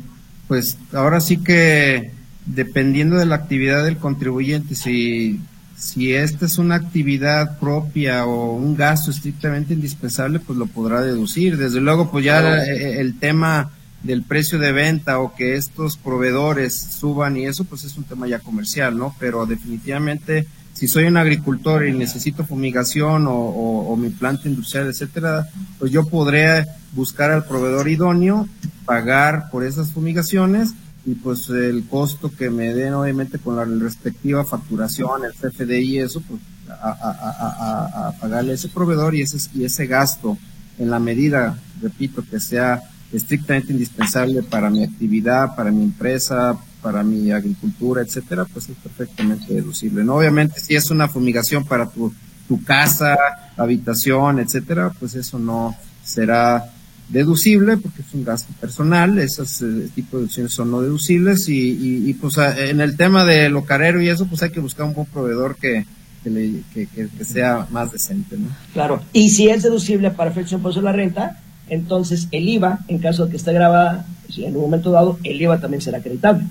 [0.47, 2.11] pues ahora sí que
[2.45, 5.39] dependiendo de la actividad del contribuyente, si,
[5.75, 11.57] si esta es una actividad propia o un gasto estrictamente indispensable, pues lo podrá deducir.
[11.57, 13.71] Desde luego, pues ya el tema
[14.03, 18.27] del precio de venta o que estos proveedores suban y eso, pues es un tema
[18.27, 19.15] ya comercial, ¿no?
[19.19, 25.47] Pero definitivamente si soy un agricultor y necesito fumigación o, mi planta industrial, etcétera,
[25.79, 28.47] pues yo podré buscar al proveedor idóneo,
[28.85, 30.73] pagar por esas fumigaciones
[31.05, 36.21] y pues el costo que me den obviamente con la respectiva facturación, el CFDI eso,
[36.21, 40.37] pues a, pagarle a ese proveedor y ese, y ese gasto
[40.79, 42.81] en la medida, repito, que sea
[43.11, 49.53] estrictamente indispensable para mi actividad, para mi empresa, para mi agricultura, etcétera, pues es perfectamente
[49.53, 50.03] deducible.
[50.03, 50.15] ¿no?
[50.15, 52.13] Obviamente, si es una fumigación para tu,
[52.67, 53.17] casa,
[53.57, 56.71] habitación, etcétera, pues eso no será
[57.09, 62.07] deducible porque es un gasto personal, esos eh, tipos de deducciones son no deducibles y,
[62.07, 64.93] y, pues en el tema de lo carero y eso pues hay que buscar un
[64.93, 65.87] buen proveedor que,
[66.23, 68.37] que, que, sea más decente.
[68.37, 68.49] ¿no?
[68.73, 73.25] Claro, y si es deducible para efectos de la renta, entonces el IVA, en caso
[73.25, 74.05] de que esté grabada,
[74.37, 76.45] en un momento dado, el IVA también será acreditable.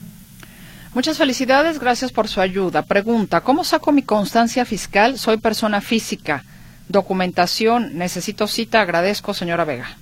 [0.95, 2.83] Muchas felicidades, gracias por su ayuda.
[2.83, 5.17] Pregunta, ¿cómo saco mi constancia fiscal?
[5.17, 6.45] Soy persona física.
[6.87, 9.97] Documentación, necesito cita, agradezco, señora Vega.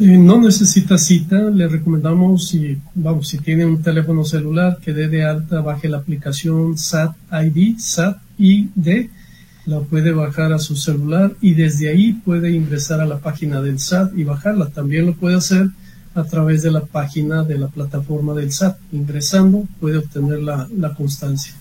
[0.00, 5.08] Eh, no necesita cita, le recomendamos si, vamos, si tiene un teléfono celular que dé
[5.08, 9.10] de alta, baje la aplicación SAT ID, SAT ID,
[9.66, 13.80] la puede bajar a su celular y desde ahí puede ingresar a la página del
[13.80, 14.70] SAT y bajarla.
[14.70, 15.66] También lo puede hacer
[16.14, 18.78] a través de la página de la plataforma del SAT.
[18.92, 21.54] Ingresando puede obtener la, la constancia.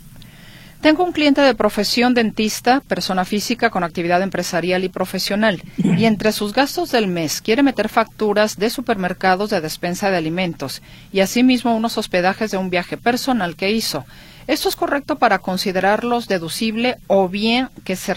[0.81, 6.31] Tengo un cliente de profesión dentista, persona física con actividad empresarial y profesional, y entre
[6.31, 11.75] sus gastos del mes quiere meter facturas de supermercados de despensa de alimentos y asimismo
[11.75, 14.05] unos hospedajes de un viaje personal que hizo.
[14.47, 18.15] ¿Esto es correcto para considerarlos deducible o bien que se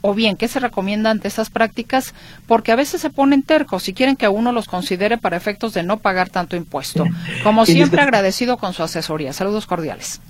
[0.00, 2.14] o bien qué se recomienda ante estas prácticas?
[2.46, 5.82] Porque a veces se ponen tercos y quieren que uno los considere para efectos de
[5.82, 7.04] no pagar tanto impuesto.
[7.44, 9.34] Como siempre, agradecido con su asesoría.
[9.34, 10.20] Saludos cordiales.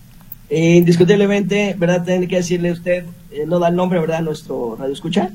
[0.50, 2.04] Indiscutiblemente, ¿verdad?
[2.04, 4.22] Tiene que decirle usted, eh, no da el nombre, ¿verdad?
[4.22, 5.30] Nuestro radio escucha.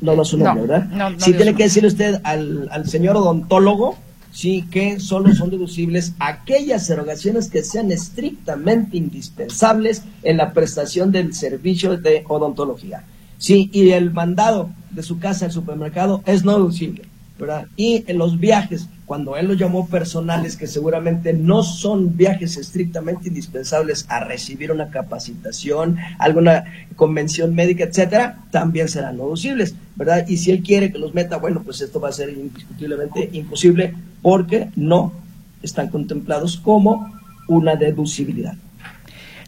[0.00, 0.86] No da su nombre, ¿verdad?
[0.86, 3.98] No, sí, tiene que decirle usted al, al señor odontólogo,
[4.32, 11.34] sí, que solo son deducibles aquellas erogaciones que sean estrictamente indispensables en la prestación del
[11.34, 13.04] servicio de odontología.
[13.38, 17.02] Sí, y el mandado de su casa al supermercado es no deducible,
[17.38, 17.66] ¿verdad?
[17.76, 23.28] Y en los viajes cuando él lo llamó personales, que seguramente no son viajes estrictamente
[23.28, 26.64] indispensables a recibir una capacitación, alguna
[26.96, 30.26] convención médica, etcétera, también serán deducibles, ¿verdad?
[30.28, 33.92] Y si él quiere que los meta, bueno, pues esto va a ser indiscutiblemente imposible
[34.22, 35.12] porque no
[35.60, 37.12] están contemplados como
[37.48, 38.54] una deducibilidad.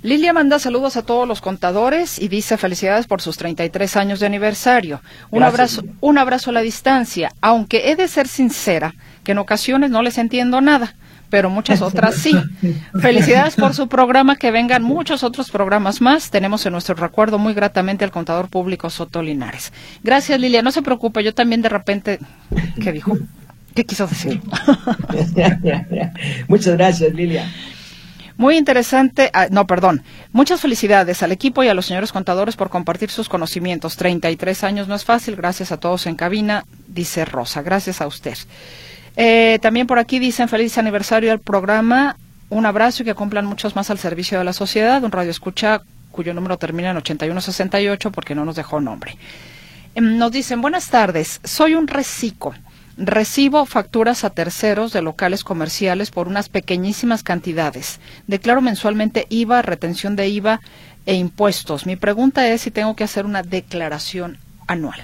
[0.04, 4.26] Lilia manda saludos a todos los contadores y dice felicidades por sus 33 años de
[4.26, 5.00] aniversario.
[5.30, 9.90] Un abrazo, un abrazo a la distancia, aunque he de ser sincera que en ocasiones
[9.90, 10.94] no les entiendo nada,
[11.30, 12.36] pero muchas otras sí.
[13.00, 16.28] Felicidades por su programa, que vengan muchos otros programas más.
[16.28, 19.72] Tenemos en nuestro recuerdo muy gratamente al contador público Soto Linares.
[20.02, 20.60] Gracias, Lilia.
[20.60, 22.18] No se preocupe, yo también de repente,
[22.78, 23.16] ¿qué dijo?
[23.74, 24.42] ¿Qué quiso decir?
[26.48, 27.50] muchas gracias, Lilia.
[28.36, 30.02] Muy interesante, ah, no, perdón.
[30.32, 33.96] Muchas felicidades al equipo y a los señores contadores por compartir sus conocimientos.
[33.96, 37.62] 33 años no es fácil, gracias a todos en cabina, dice Rosa.
[37.62, 38.36] Gracias a usted.
[39.16, 42.16] Eh, también por aquí dicen feliz aniversario al programa.
[42.50, 45.02] Un abrazo y que cumplan muchos más al servicio de la sociedad.
[45.04, 49.16] Un radio escucha cuyo número termina en 8168 porque no nos dejó nombre.
[49.94, 52.54] Em, nos dicen, buenas tardes, soy un reciclo
[52.96, 57.98] Recibo facturas a terceros de locales comerciales por unas pequeñísimas cantidades.
[58.28, 60.61] Declaro mensualmente IVA, retención de IVA
[61.07, 61.87] e impuestos.
[61.87, 65.00] Mi pregunta es si tengo que hacer una declaración anual.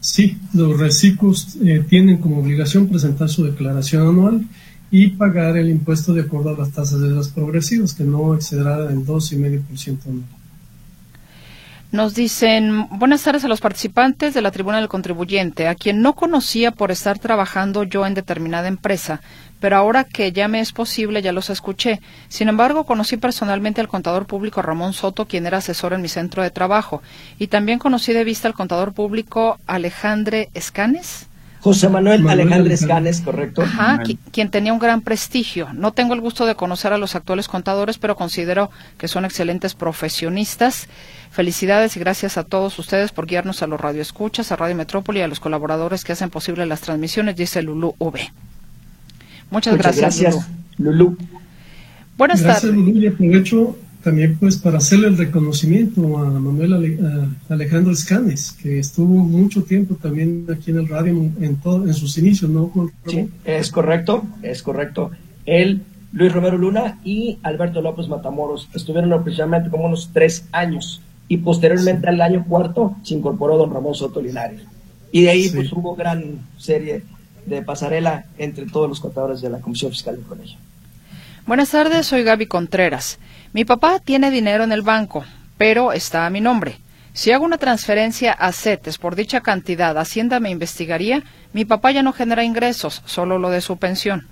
[0.00, 4.46] Sí, los reciclos eh, tienen como obligación presentar su declaración anual
[4.90, 8.80] y pagar el impuesto de acuerdo a las tasas de las progresivas, que no excederá
[8.82, 10.35] del 2,5% anual.
[11.92, 16.14] Nos dicen, buenas tardes a los participantes de la Tribuna del Contribuyente, a quien no
[16.14, 19.20] conocía por estar trabajando yo en determinada empresa,
[19.60, 22.00] pero ahora que ya me es posible ya los escuché.
[22.28, 26.42] Sin embargo, conocí personalmente al contador público Ramón Soto, quien era asesor en mi centro
[26.42, 27.02] de trabajo,
[27.38, 31.28] y también conocí de vista al contador público Alejandre Escanes.
[31.66, 33.62] José Manuel, Alejandro Escanes, correcto.
[33.62, 34.00] Ajá,
[34.30, 35.66] quien tenía un gran prestigio.
[35.72, 39.74] No tengo el gusto de conocer a los actuales contadores, pero considero que son excelentes
[39.74, 40.86] profesionistas.
[41.32, 45.22] Felicidades y gracias a todos ustedes por guiarnos a los radioescuchas, a Radio Metrópoli y
[45.22, 48.32] a los colaboradores que hacen posible las transmisiones, dice Lulú V.
[49.50, 50.46] Muchas, gracias,
[50.78, 51.18] Lulú.
[52.16, 52.62] Buenas tardes.
[52.62, 53.76] Lulú, aprovecho
[54.06, 60.46] también pues para hacerle el reconocimiento a Manuel Alejandro Escanes, que estuvo mucho tiempo también
[60.48, 62.70] aquí en el radio en, todo, en sus inicios, ¿no?
[63.08, 65.10] Sí, es correcto, es correcto.
[65.44, 71.38] Él, Luis Romero Luna y Alberto López Matamoros estuvieron aproximadamente como unos tres años y
[71.38, 74.60] posteriormente al año cuarto se incorporó don Ramón Soto Linares.
[75.10, 77.02] Y de ahí pues hubo gran serie
[77.44, 80.58] de pasarela entre todos los contadores de la Comisión Fiscal del Colegio.
[81.44, 83.18] Buenas tardes, soy Gaby Contreras.
[83.56, 85.24] Mi papá tiene dinero en el banco,
[85.56, 86.76] pero está a mi nombre.
[87.14, 91.24] Si hago una transferencia a CETES por dicha cantidad, Hacienda me investigaría.
[91.54, 94.26] Mi papá ya no genera ingresos, solo lo de su pensión.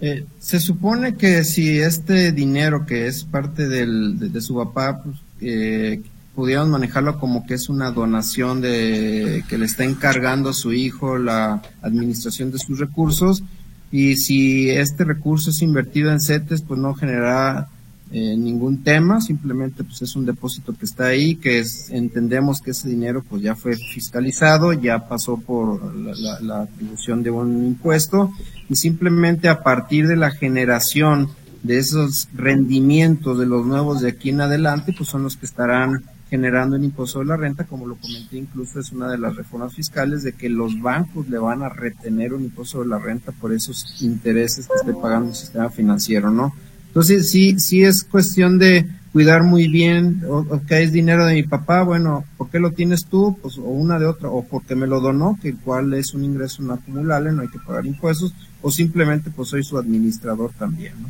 [0.00, 5.18] Eh, se supone que si este dinero que es parte del, de, su papá, pues,
[5.42, 6.02] eh,
[6.34, 11.62] manejarlo como que es una donación de que le está encargando a su hijo la
[11.80, 13.44] administración de sus recursos
[13.90, 17.68] y si este recurso es invertido en CETES, pues no generará
[18.12, 22.70] eh, ningún tema, simplemente pues es un depósito que está ahí, que es, entendemos que
[22.70, 28.30] ese dinero pues ya fue fiscalizado, ya pasó por la, atribución de un impuesto
[28.68, 31.30] y simplemente a partir de la generación
[31.64, 36.04] de esos rendimientos de los nuevos de aquí en adelante, pues son los que estarán
[36.28, 39.74] generando un impuesto de la renta, como lo comenté incluso es una de las reformas
[39.74, 43.52] fiscales de que los bancos le van a retener un impuesto de la renta por
[43.52, 46.52] esos intereses que esté pagando el sistema financiero, ¿no?
[46.88, 51.42] Entonces, sí, sí es cuestión de cuidar muy bien, o, que es dinero de mi
[51.42, 53.36] papá, bueno, ¿por qué lo tienes tú?
[53.40, 56.24] Pues, o una de otra, o porque me lo donó, que el cual es un
[56.24, 60.94] ingreso no acumulable, no hay que pagar impuestos, o simplemente pues soy su administrador también,
[61.00, 61.08] ¿no?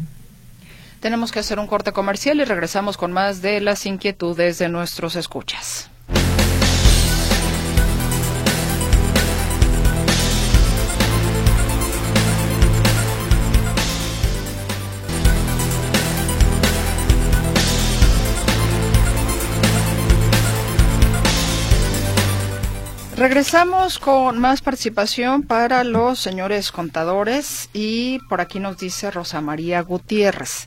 [1.07, 5.15] Tenemos que hacer un corte comercial y regresamos con más de las inquietudes de nuestros
[5.15, 5.89] escuchas.
[23.17, 29.81] Regresamos con más participación para los señores contadores y por aquí nos dice Rosa María
[29.83, 30.67] Gutiérrez.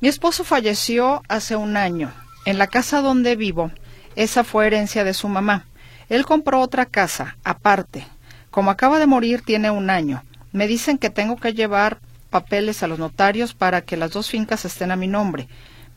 [0.00, 2.10] Mi esposo falleció hace un año.
[2.46, 3.70] En la casa donde vivo,
[4.16, 5.66] esa fue herencia de su mamá.
[6.08, 8.06] Él compró otra casa, aparte.
[8.50, 10.24] Como acaba de morir, tiene un año.
[10.52, 11.98] Me dicen que tengo que llevar
[12.30, 15.48] papeles a los notarios para que las dos fincas estén a mi nombre,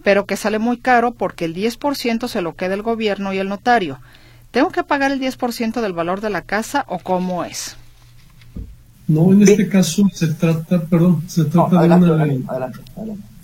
[0.04, 3.48] pero que sale muy caro porque el 10% se lo queda el gobierno y el
[3.48, 4.00] notario.
[4.52, 7.78] ¿Tengo que pagar el 10% del valor de la casa o cómo es?
[9.08, 12.28] No, en este caso se trata, perdón, se trata de una,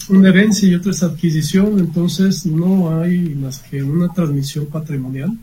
[0.10, 5.38] una, herencia y otra es adquisición, entonces no hay más que una transmisión patrimonial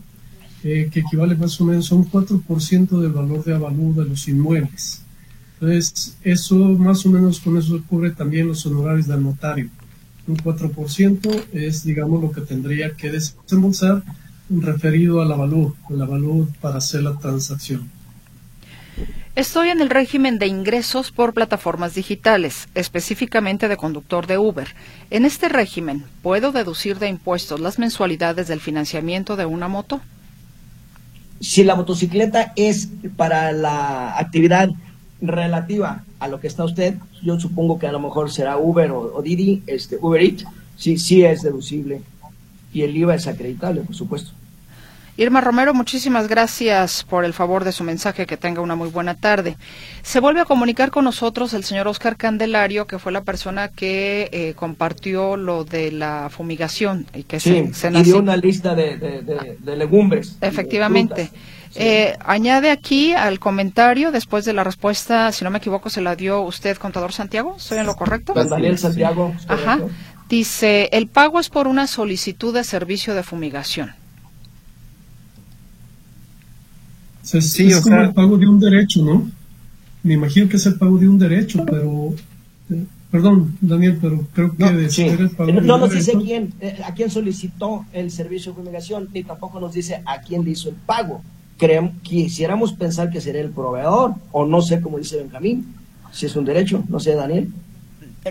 [0.63, 4.27] eh, que equivale más o menos a un 4% del valor de avalúo de los
[4.27, 5.01] inmuebles.
[5.59, 9.69] Entonces, eso más o menos con eso cubre también los honorarios del notario.
[10.27, 14.03] Un 4% es, digamos, lo que tendría que desembolsar
[14.49, 17.89] referido a la valor, la valor para hacer la transacción.
[19.37, 24.69] Estoy en el régimen de ingresos por plataformas digitales, específicamente de conductor de Uber.
[25.11, 30.01] En este régimen, ¿puedo deducir de impuestos las mensualidades del financiamiento de una moto?
[31.39, 34.71] Si la motocicleta es para la actividad
[35.21, 39.21] relativa a lo que está usted, yo supongo que a lo mejor será Uber o,
[39.21, 40.45] Didi, este, Uber Eats,
[40.77, 42.01] sí, sí es deducible
[42.73, 44.31] y el IVA es acreditable, por supuesto.
[45.19, 48.27] Irma Romero, muchísimas gracias por el favor de su mensaje.
[48.27, 49.57] Que tenga una muy buena tarde.
[50.03, 54.29] Se vuelve a comunicar con nosotros el señor Oscar Candelario, que fue la persona que
[54.31, 57.71] eh, compartió lo de la fumigación y que se,
[58.03, 60.37] dio una lista de, legumbres.
[60.39, 61.31] Efectivamente.
[61.73, 66.15] Eh, añade aquí al comentario, después de la respuesta, si no me equivoco, se la
[66.15, 67.55] dio usted, contador Santiago.
[67.57, 68.33] ¿Estoy en lo correcto?
[68.35, 69.33] Daniel Santiago.
[69.47, 69.79] Ajá.
[70.29, 73.95] Dice, el pago es por una solicitud de servicio de fumigación.
[77.27, 79.29] Sí, es como el pago de un derecho, ¿no?
[80.03, 82.13] Me imagino que es el pago de un derecho, pero...
[82.69, 86.93] Eh, perdón, Daniel, pero creo que no, el pago no nos dice quién, eh, a
[86.93, 90.75] quién solicitó el servicio de fumigación, ni tampoco nos dice a quién le hizo el
[90.75, 91.21] pago.
[91.57, 95.73] Creemos, quisiéramos pensar que sería el proveedor, o no sé cómo dice Benjamín,
[96.11, 97.49] si es un derecho, no sé, Daniel.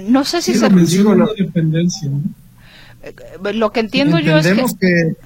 [0.09, 2.11] No sé si se menciona la dependencia.
[3.03, 3.15] Eh,
[3.55, 4.65] lo que entiendo yo es que...
[4.81, 5.17] que...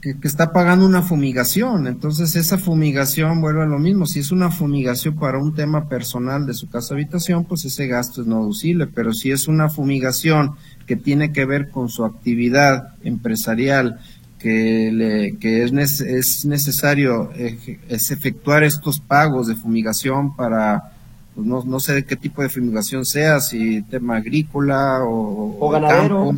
[0.00, 5.16] está pagando una fumigación, entonces esa fumigación vuelve a lo mismo, si es una fumigación
[5.16, 9.12] para un tema personal de su casa habitación, pues ese gasto es no deducible, pero
[9.12, 10.52] si es una fumigación
[10.86, 13.98] que tiene que ver con su actividad empresarial,
[14.38, 20.92] que, le, que es, es necesario es efectuar estos pagos de fumigación para
[21.38, 26.34] pues no, no sé de qué tipo de fumigación sea, si tema agrícola o, ganadero.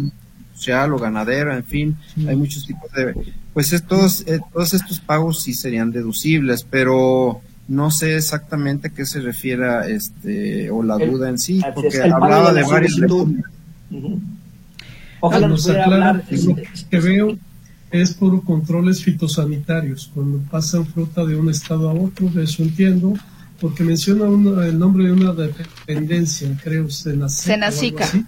[0.61, 1.96] Social o ganadero, en fin,
[2.28, 3.14] hay muchos tipos de...
[3.54, 9.06] Pues estos, eh, todos estos pagos sí serían deducibles, pero no sé exactamente a qué
[9.06, 13.00] se refiere este, o la duda en sí, porque hablaba de, varios...
[15.20, 16.24] Ojalá nos hablar...
[16.30, 16.56] Lo
[16.90, 17.38] que veo
[17.90, 23.14] es por controles fitosanitarios, cuando pasan fruta de un estado a otro, de eso entiendo,
[23.61, 24.24] porque menciona
[24.64, 27.52] el nombre de una dependencia, creo, Senacica.
[27.52, 28.26] Senacica.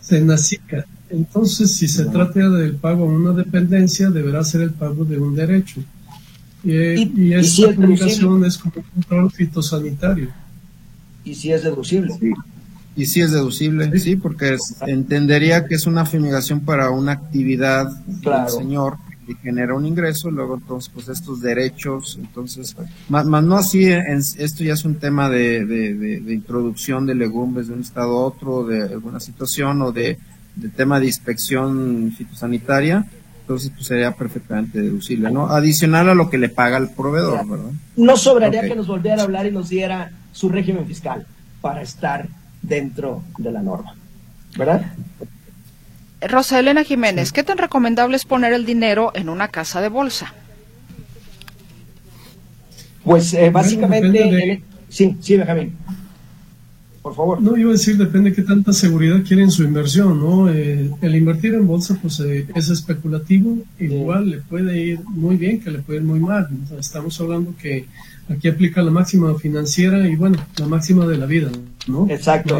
[0.00, 0.84] Senacica.
[1.10, 5.34] Entonces, si se trata del pago a una dependencia, deberá ser el pago de un
[5.34, 5.82] derecho.
[6.62, 10.28] Y, esta comunicación es como un control fitosanitario.
[11.24, 12.14] y si es deducible.
[12.96, 18.48] Y si es deducible, sí, porque entendería que es una fumigación para una actividad del
[18.48, 18.96] señor
[19.36, 22.76] genera un ingreso, luego entonces pues estos derechos, entonces,
[23.08, 27.80] más, no así, esto ya es un tema de, de, introducción de legumbres de un
[27.80, 30.18] estado a otro, de alguna situación o de,
[30.76, 33.06] tema de inspección fitosanitaria,
[33.40, 35.48] entonces pues sería perfectamente deducible, ¿no?
[35.48, 37.70] Adicional a lo que le paga el proveedor, ¿verdad?
[37.96, 41.26] No sobraría que nos volviera a hablar y nos diera su régimen fiscal
[41.60, 42.28] para estar
[42.62, 43.94] dentro de la norma,
[44.56, 44.92] ¿verdad?
[46.20, 50.34] Rosa Elena Jiménez, ¿qué tan recomendable es poner el dinero en una casa de bolsa?
[53.04, 55.76] Pues eh, básicamente, sí, sí, Benjamín.
[57.02, 57.40] Por favor.
[57.40, 60.50] No, iba a decir, depende de qué tanta seguridad quieren su inversión, ¿no?
[60.50, 65.60] Eh, el invertir en bolsa, pues eh, es especulativo, igual le puede ir muy bien
[65.60, 66.48] que le puede ir muy mal.
[66.78, 67.86] estamos hablando que
[68.30, 71.50] Aquí aplica la máxima financiera y bueno, la máxima de la vida,
[71.88, 72.06] ¿no?
[72.08, 72.58] Exacto.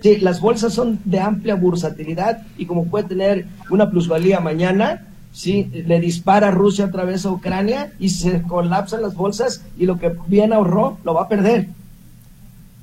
[0.00, 5.68] sí, las bolsas son de amplia bursatilidad y como puede tener una plusvalía mañana, sí,
[5.86, 10.12] le dispara Rusia otra vez a Ucrania y se colapsan las bolsas y lo que
[10.28, 11.68] bien ahorró lo va a perder.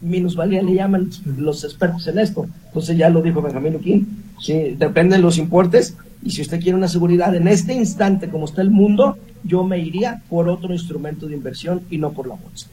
[0.02, 2.48] Minusvalía le llaman los expertos en esto.
[2.68, 4.24] Entonces ya lo dijo Benjamín Luquín.
[4.40, 8.62] Sí, dependen los importes y si usted quiere una seguridad en este instante como está
[8.62, 12.68] el mundo, yo me iría por otro instrumento de inversión y no por la bolsa.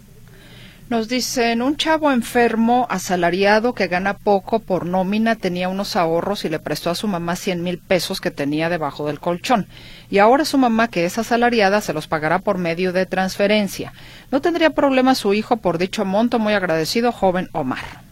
[0.89, 6.49] Nos dicen, un chavo enfermo, asalariado, que gana poco por nómina, tenía unos ahorros y
[6.49, 9.67] le prestó a su mamá 100 mil pesos que tenía debajo del colchón.
[10.11, 13.93] Y ahora su mamá, que es asalariada, se los pagará por medio de transferencia.
[14.31, 16.39] ¿No tendría problema su hijo por dicho monto?
[16.39, 18.07] Muy agradecido, joven Omar.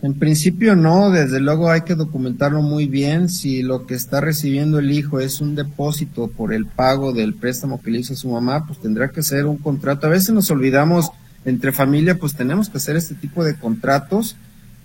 [0.00, 3.28] En principio no, desde luego hay que documentarlo muy bien.
[3.28, 7.82] Si lo que está recibiendo el hijo es un depósito por el pago del préstamo
[7.82, 10.06] que le hizo su mamá, pues tendrá que ser un contrato.
[10.06, 11.10] A veces nos olvidamos
[11.44, 14.36] entre familia, pues tenemos que hacer este tipo de contratos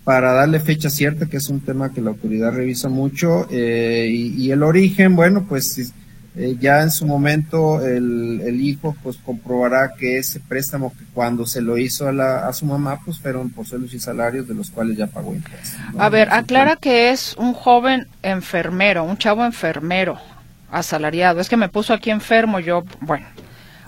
[0.04, 3.48] para darle fecha cierta, que es un tema que la autoridad revisa mucho.
[3.52, 5.94] Eh, y, y, el origen, bueno, pues
[6.36, 11.46] eh, ya en su momento el, el, hijo pues comprobará que ese préstamo que cuando
[11.46, 14.54] se lo hizo a, la, a su mamá pues fueron por sueldos y salarios de
[14.54, 15.76] los cuales ya pagó impuestos.
[15.98, 20.18] A ver, aclara que es un joven enfermero, un chavo enfermero
[20.72, 21.42] asalariado.
[21.42, 23.26] Es que me puso aquí enfermo, yo, bueno,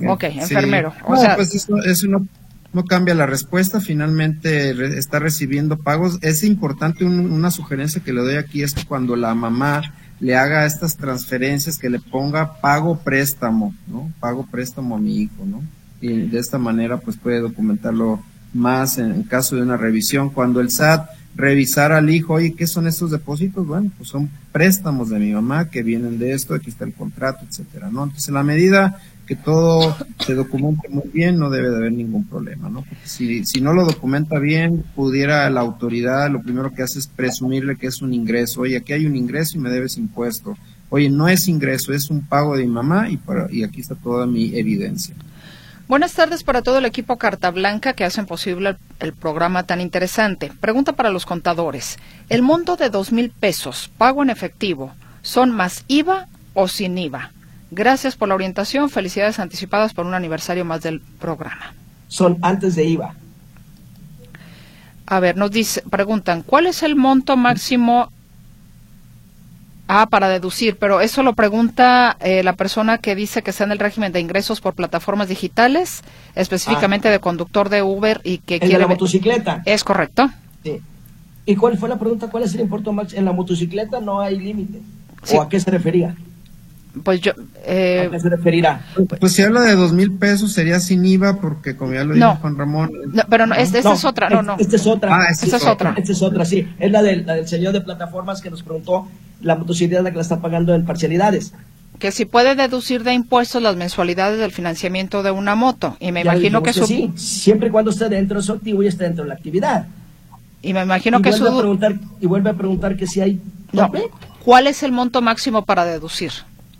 [0.07, 0.93] ok, enfermero.
[1.05, 2.27] O sea, pues eso, eso no,
[2.73, 6.19] no, cambia la respuesta, finalmente está recibiendo pagos.
[6.21, 10.65] Es importante una sugerencia que le doy aquí es que cuando la mamá le haga
[10.65, 14.11] estas transferencias, que le ponga pago préstamo, ¿no?
[14.19, 15.61] Pago préstamo a mi hijo, ¿no?
[15.99, 18.21] Y de esta manera pues puede documentarlo
[18.53, 20.29] más en, caso de una revisión.
[20.29, 23.65] Cuando el SAT revisara al hijo, oye, ¿qué son estos depósitos?
[23.65, 27.45] Bueno, pues son préstamos de mi mamá que vienen de esto, aquí está el contrato,
[27.49, 28.03] etcétera, ¿no?
[28.03, 28.99] Entonces, en la medida
[29.31, 32.81] que todo se documente muy bien, no debe de haber ningún problema, ¿no?
[32.81, 37.07] Porque si, si no lo documenta bien, pudiera la autoridad, lo primero que hace es
[37.07, 38.59] presumirle que es un ingreso.
[38.59, 40.57] Oye, aquí hay un ingreso y me debes impuesto.
[40.89, 43.95] Oye, no es ingreso, es un pago de mi mamá y, para, y aquí está
[43.95, 45.15] toda mi evidencia.
[45.87, 50.51] Buenas tardes para todo el equipo Carta Blanca que hacen posible el, programa tan interesante.
[50.59, 51.99] Pregunta para los contadores.
[52.27, 57.31] ¿El monto de dos mil pesos, pago en efectivo, son más IVA o sin IVA?
[57.71, 58.89] Gracias por la orientación.
[58.89, 61.73] Felicidades anticipadas por un aniversario más del programa.
[62.07, 63.15] Son antes de IVA.
[65.07, 68.09] A ver, nos dice, preguntan, ¿cuál es el monto máximo
[69.93, 73.73] Ah, para deducir, pero eso lo pregunta eh, la persona que dice que está en
[73.73, 76.01] el régimen de ingresos por plataformas digitales,
[76.33, 77.11] específicamente ah.
[77.11, 78.79] de conductor de Uber y que quiere.
[78.79, 79.61] la motocicleta?
[79.65, 80.29] Es correcto.
[80.63, 80.79] Sí.
[81.45, 82.27] ¿Y cuál fue la pregunta?
[82.27, 83.19] ¿Cuál es el importe máximo?
[83.19, 84.79] En la motocicleta no hay límite.
[85.33, 86.15] ¿O a qué se refería?
[87.03, 87.31] Pues yo...
[87.65, 88.85] Eh, ¿A qué se referirá?
[89.19, 92.35] Pues si habla de dos mil pesos sería sin IVA porque como ya lo dijo
[92.41, 92.91] Juan Ramón...
[93.13, 94.57] No, pero no, esta es otra, no, no.
[94.59, 95.15] Esta es otra.
[95.15, 95.93] Ah, esta es otra.
[95.97, 96.67] Esta es otra, sí.
[96.79, 99.07] Es la del, la del señor de plataformas que nos preguntó
[99.41, 101.53] la motocicleta que la está pagando en parcialidades
[102.01, 105.95] que si puede deducir de impuestos las mensualidades del financiamiento de una moto.
[105.99, 106.87] Y me imagino que, su...
[106.87, 109.85] Sí, siempre y cuando esté dentro de su activo y esté dentro de la actividad.
[110.63, 111.47] Y me imagino que su...
[111.47, 113.39] A preguntar, y vuelve a preguntar que si hay...
[114.43, 116.31] ¿Cuál es el monto máximo para deducir?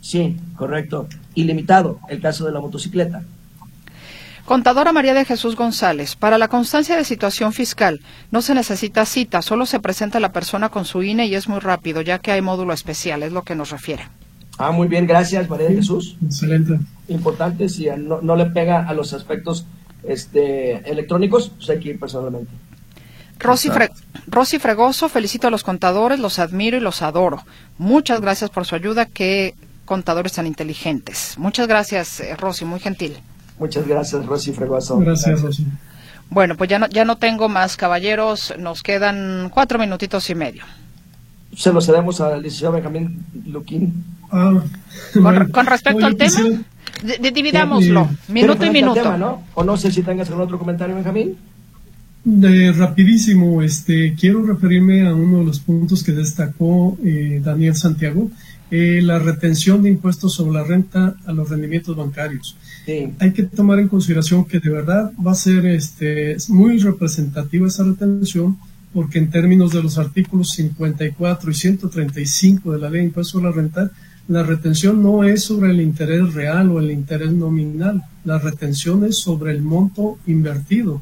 [0.02, 1.08] Sí, correcto.
[1.36, 3.24] Ilimitado, el caso de la motocicleta.
[4.46, 9.42] Contadora María de Jesús González, para la constancia de situación fiscal no se necesita cita,
[9.42, 12.42] solo se presenta la persona con su INE y es muy rápido, ya que hay
[12.42, 14.10] módulo especial, es lo que nos refiere.
[14.58, 16.18] Ah, muy bien, gracias María de Jesús.
[16.26, 16.80] Excelente.
[17.08, 19.66] Importante, si no, le pega a los aspectos
[20.04, 22.52] este, electrónicos, pues hay que ir personalmente.
[23.40, 27.44] Rosy, Fregoso, felicito a los contadores, los admiro y los adoro.
[27.78, 29.56] Muchas gracias por su ayuda, qué
[29.96, 31.36] contadores tan inteligentes.
[31.38, 33.14] Muchas gracias, eh, Rosy, muy gentil.
[33.60, 34.98] Muchas gracias, Rosy Fregoso.
[35.00, 35.66] Gracias, Rosy.
[36.30, 38.54] Bueno, pues ya no, ya no tengo más, caballeros.
[38.58, 40.64] Nos quedan cuatro minutitos y medio.
[41.58, 44.06] Se lo cedemos al licenciado Benjamín Luquín.
[44.32, 44.62] Ah,
[45.14, 45.46] Con, bueno.
[45.52, 48.94] con respecto al Oye, tema, quisiera- di- dividámoslo, minuto y minuto.
[49.02, 49.44] tema, ¿no?
[49.56, 51.36] O no sé si tengas algún otro comentario, Benjamín.
[52.24, 58.30] De rapidísimo, este, quiero referirme a uno de los puntos que destacó eh, Daniel Santiago,
[58.72, 62.58] eh, la retención de impuestos sobre la renta a los rendimientos bancarios.
[62.86, 63.14] Sí.
[63.20, 67.84] Hay que tomar en consideración que de verdad va a ser este, muy representativa esa
[67.84, 68.58] retención,
[68.94, 73.46] porque en términos de los artículos 54 y 135 de la ley de impuestos sobre
[73.46, 73.92] la renta,
[74.28, 79.18] la retención no es sobre el interés real o el interés nominal, la retención es
[79.18, 81.02] sobre el monto invertido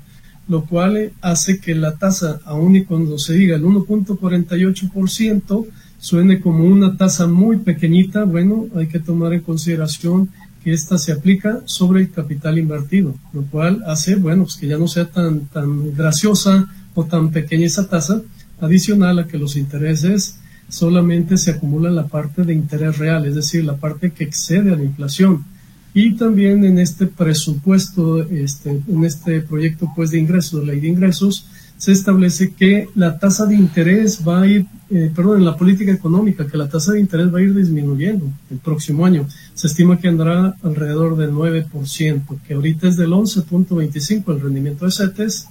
[0.50, 5.68] lo cual hace que la tasa, aun y cuando se diga el 1.48%,
[6.00, 8.24] suene como una tasa muy pequeñita.
[8.24, 10.30] Bueno, hay que tomar en consideración
[10.64, 14.78] que esta se aplica sobre el capital invertido, lo cual hace, bueno, pues que ya
[14.78, 18.22] no sea tan, tan graciosa o tan pequeña esa tasa,
[18.60, 20.40] adicional a que los intereses
[20.70, 24.76] solamente se acumulan la parte de interés real, es decir, la parte que excede a
[24.76, 25.46] la inflación.
[25.94, 31.48] Y también en este presupuesto, este, en este proyecto pues, de ingresos, ley de ingresos,
[31.80, 35.94] se establece que la tasa de interés va a ir, eh, perdón, en la política
[35.94, 39.26] económica, que la tasa de interés va a ir disminuyendo el próximo año.
[39.54, 44.92] Se estima que andará alrededor del 9%, que ahorita es del 11.25 el rendimiento de
[44.92, 45.48] CETES,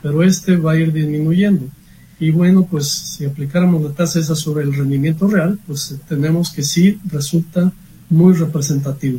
[0.00, 1.66] pero este va a ir disminuyendo.
[2.20, 6.62] Y bueno, pues si aplicáramos la tasa esa sobre el rendimiento real, pues tenemos que
[6.62, 7.72] sí resulta
[8.08, 9.18] muy representativo.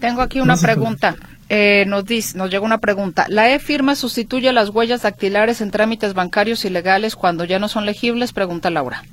[0.00, 1.16] Tengo aquí una Gracias, pregunta.
[1.56, 3.26] Eh, nos dice, nos llegó una pregunta.
[3.28, 8.32] ¿La e-firma sustituye las huellas dactilares en trámites bancarios ilegales cuando ya no son legibles?
[8.32, 9.04] Pregunta Laura.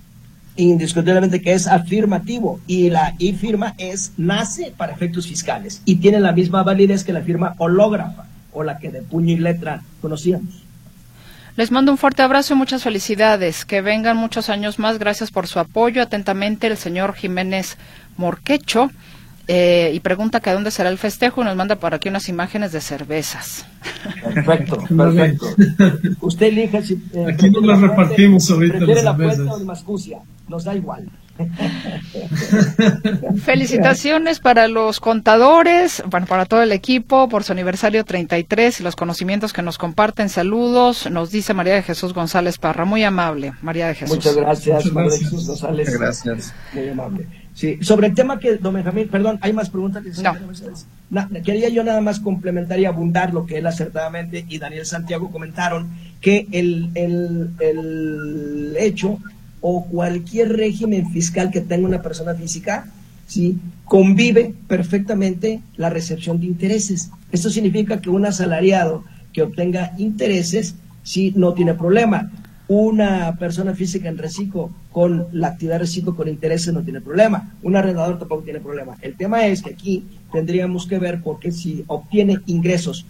[0.55, 6.31] Indiscutiblemente que es afirmativo y la e-firma es, nace para efectos fiscales y tiene la
[6.31, 10.63] misma validez que la firma hológrafa o la que de puño y letra conocíamos.
[11.57, 13.65] Les mando un fuerte abrazo y muchas felicidades.
[13.65, 14.97] Que vengan muchos años más.
[14.97, 16.01] Gracias por su apoyo.
[16.01, 17.77] Atentamente, el señor Jiménez
[18.17, 18.89] Morquecho.
[19.53, 22.29] Eh, y pregunta que a dónde será el festejo y nos manda por aquí unas
[22.29, 23.65] imágenes de cervezas.
[24.23, 25.45] Perfecto, perfecto.
[26.21, 26.93] Usted elija si...
[27.13, 29.47] eh, Aquí no las la repartimos ahorita Prefiere las la cervezas.
[29.53, 31.09] o el mascucia, nos da igual.
[33.43, 38.95] Felicitaciones para los contadores, bueno, para todo el equipo por su aniversario 33 y los
[38.95, 40.29] conocimientos que nos comparten.
[40.29, 42.85] Saludos, nos dice María de Jesús González Parra.
[42.85, 44.17] Muy amable, María de Jesús.
[44.17, 45.29] Muchas gracias, Muchas María gracias.
[45.31, 45.87] Jesús González.
[45.87, 46.53] Muchas gracias.
[46.73, 47.27] Muy amable.
[47.61, 50.03] Sí, sobre el tema que, don Benjamín, perdón, ¿hay más preguntas?
[50.03, 50.09] que
[51.11, 51.29] No.
[51.43, 55.91] Quería yo nada más complementar y abundar lo que él acertadamente y Daniel Santiago comentaron,
[56.21, 59.19] que el, el, el hecho
[59.59, 62.87] o cualquier régimen fiscal que tenga una persona física,
[63.27, 63.59] ¿sí?
[63.85, 67.11] convive perfectamente la recepción de intereses.
[67.31, 69.03] Esto significa que un asalariado
[69.33, 72.31] que obtenga intereses, sí, no tiene problema.
[72.73, 77.53] Una persona física en reciclo con la actividad de reciclo con intereses no tiene problema.
[77.63, 78.95] Un arrendador tampoco tiene problema.
[79.01, 83.05] El tema es que aquí tendríamos que ver porque si obtiene ingresos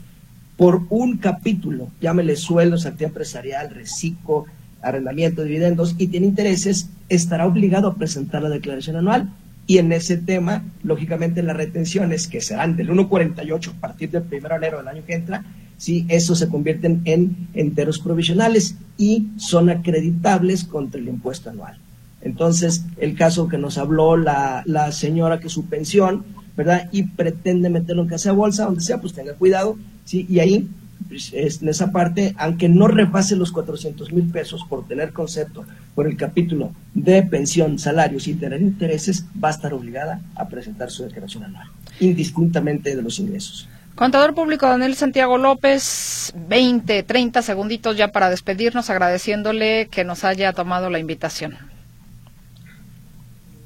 [0.57, 4.45] por un capítulo, llámele sueldos, actividad empresarial, reciclo,
[4.81, 9.29] arrendamiento, dividendos, y tiene intereses, estará obligado a presentar la declaración anual.
[9.67, 14.49] Y en ese tema, lógicamente, las retenciones, que serán del 1.48 a partir del 1
[14.49, 15.45] de enero del año que entra,
[15.81, 21.79] sí, eso se convierten en enteros provisionales y son acreditables contra el impuesto anual.
[22.21, 26.23] Entonces, el caso que nos habló la, señora que su pensión,
[26.55, 26.87] ¿verdad?
[26.91, 29.75] Y pretende meterlo en casa de bolsa, donde sea, pues tenga cuidado,
[30.05, 30.27] ¿sí?
[30.29, 30.67] Y ahí,
[31.09, 35.65] pues, es- en esa parte, aunque no repase los 400 mil pesos por tener concepto
[35.95, 40.91] por el capítulo de pensión, salarios y tener intereses, va a estar obligada a presentar
[40.91, 41.65] su declaración anual,
[41.99, 43.67] indistintamente de los ingresos.
[43.95, 50.53] Contador público Daniel Santiago López, 20, 30 segunditos ya para despedirnos, agradeciéndole que nos haya
[50.53, 51.57] tomado la invitación.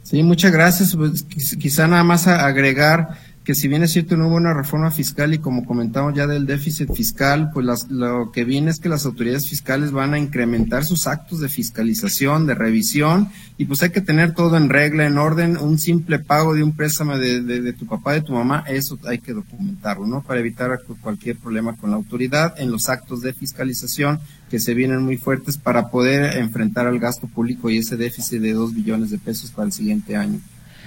[0.04, 0.96] Sí, muchas gracias.
[0.96, 4.90] Pues, quiz- quizá nada más agregar que si bien es cierto no hubo una reforma
[4.90, 8.90] fiscal y como comentamos ya del déficit fiscal, pues las- lo que viene es que
[8.90, 13.92] las autoridades fiscales van a incrementar sus actos de fiscalización, de revisión y pues hay
[13.92, 15.58] que tener todo en regla, en orden.
[15.58, 18.98] Un simple pago de un préstamo de, de- de tu papá, de tu mamá, eso
[19.06, 20.24] hay que documentarlo, ¿no?
[20.24, 24.20] Para evitar cualquier problema con la autoridad en los actos de fiscalización
[24.50, 28.54] que se vienen muy fuertes para poder enfrentar al gasto público y ese déficit de
[28.54, 30.40] dos billones de pesos para el siguiente año.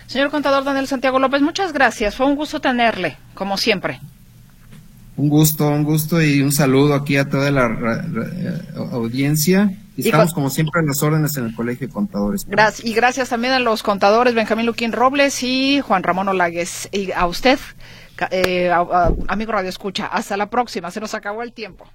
[0.08, 2.16] Señor contador Daniel Santiago López, muchas gracias.
[2.16, 4.00] Fue un gusto tenerle, como siempre.
[5.16, 9.70] Un gusto, un gusto y un saludo aquí a toda la ra- ra- eh, audiencia.
[9.96, 12.46] Y estamos como siempre en las órdenes en el Colegio de Contadores.
[12.46, 16.88] Gracias, y gracias también a los contadores Benjamín Luquín Robles y Juan Ramón Olagues.
[16.92, 17.58] Y a usted,
[18.30, 20.06] eh, a- a- amigo Radio Escucha.
[20.06, 20.90] Hasta la próxima.
[20.92, 21.86] Se nos acabó el tiempo.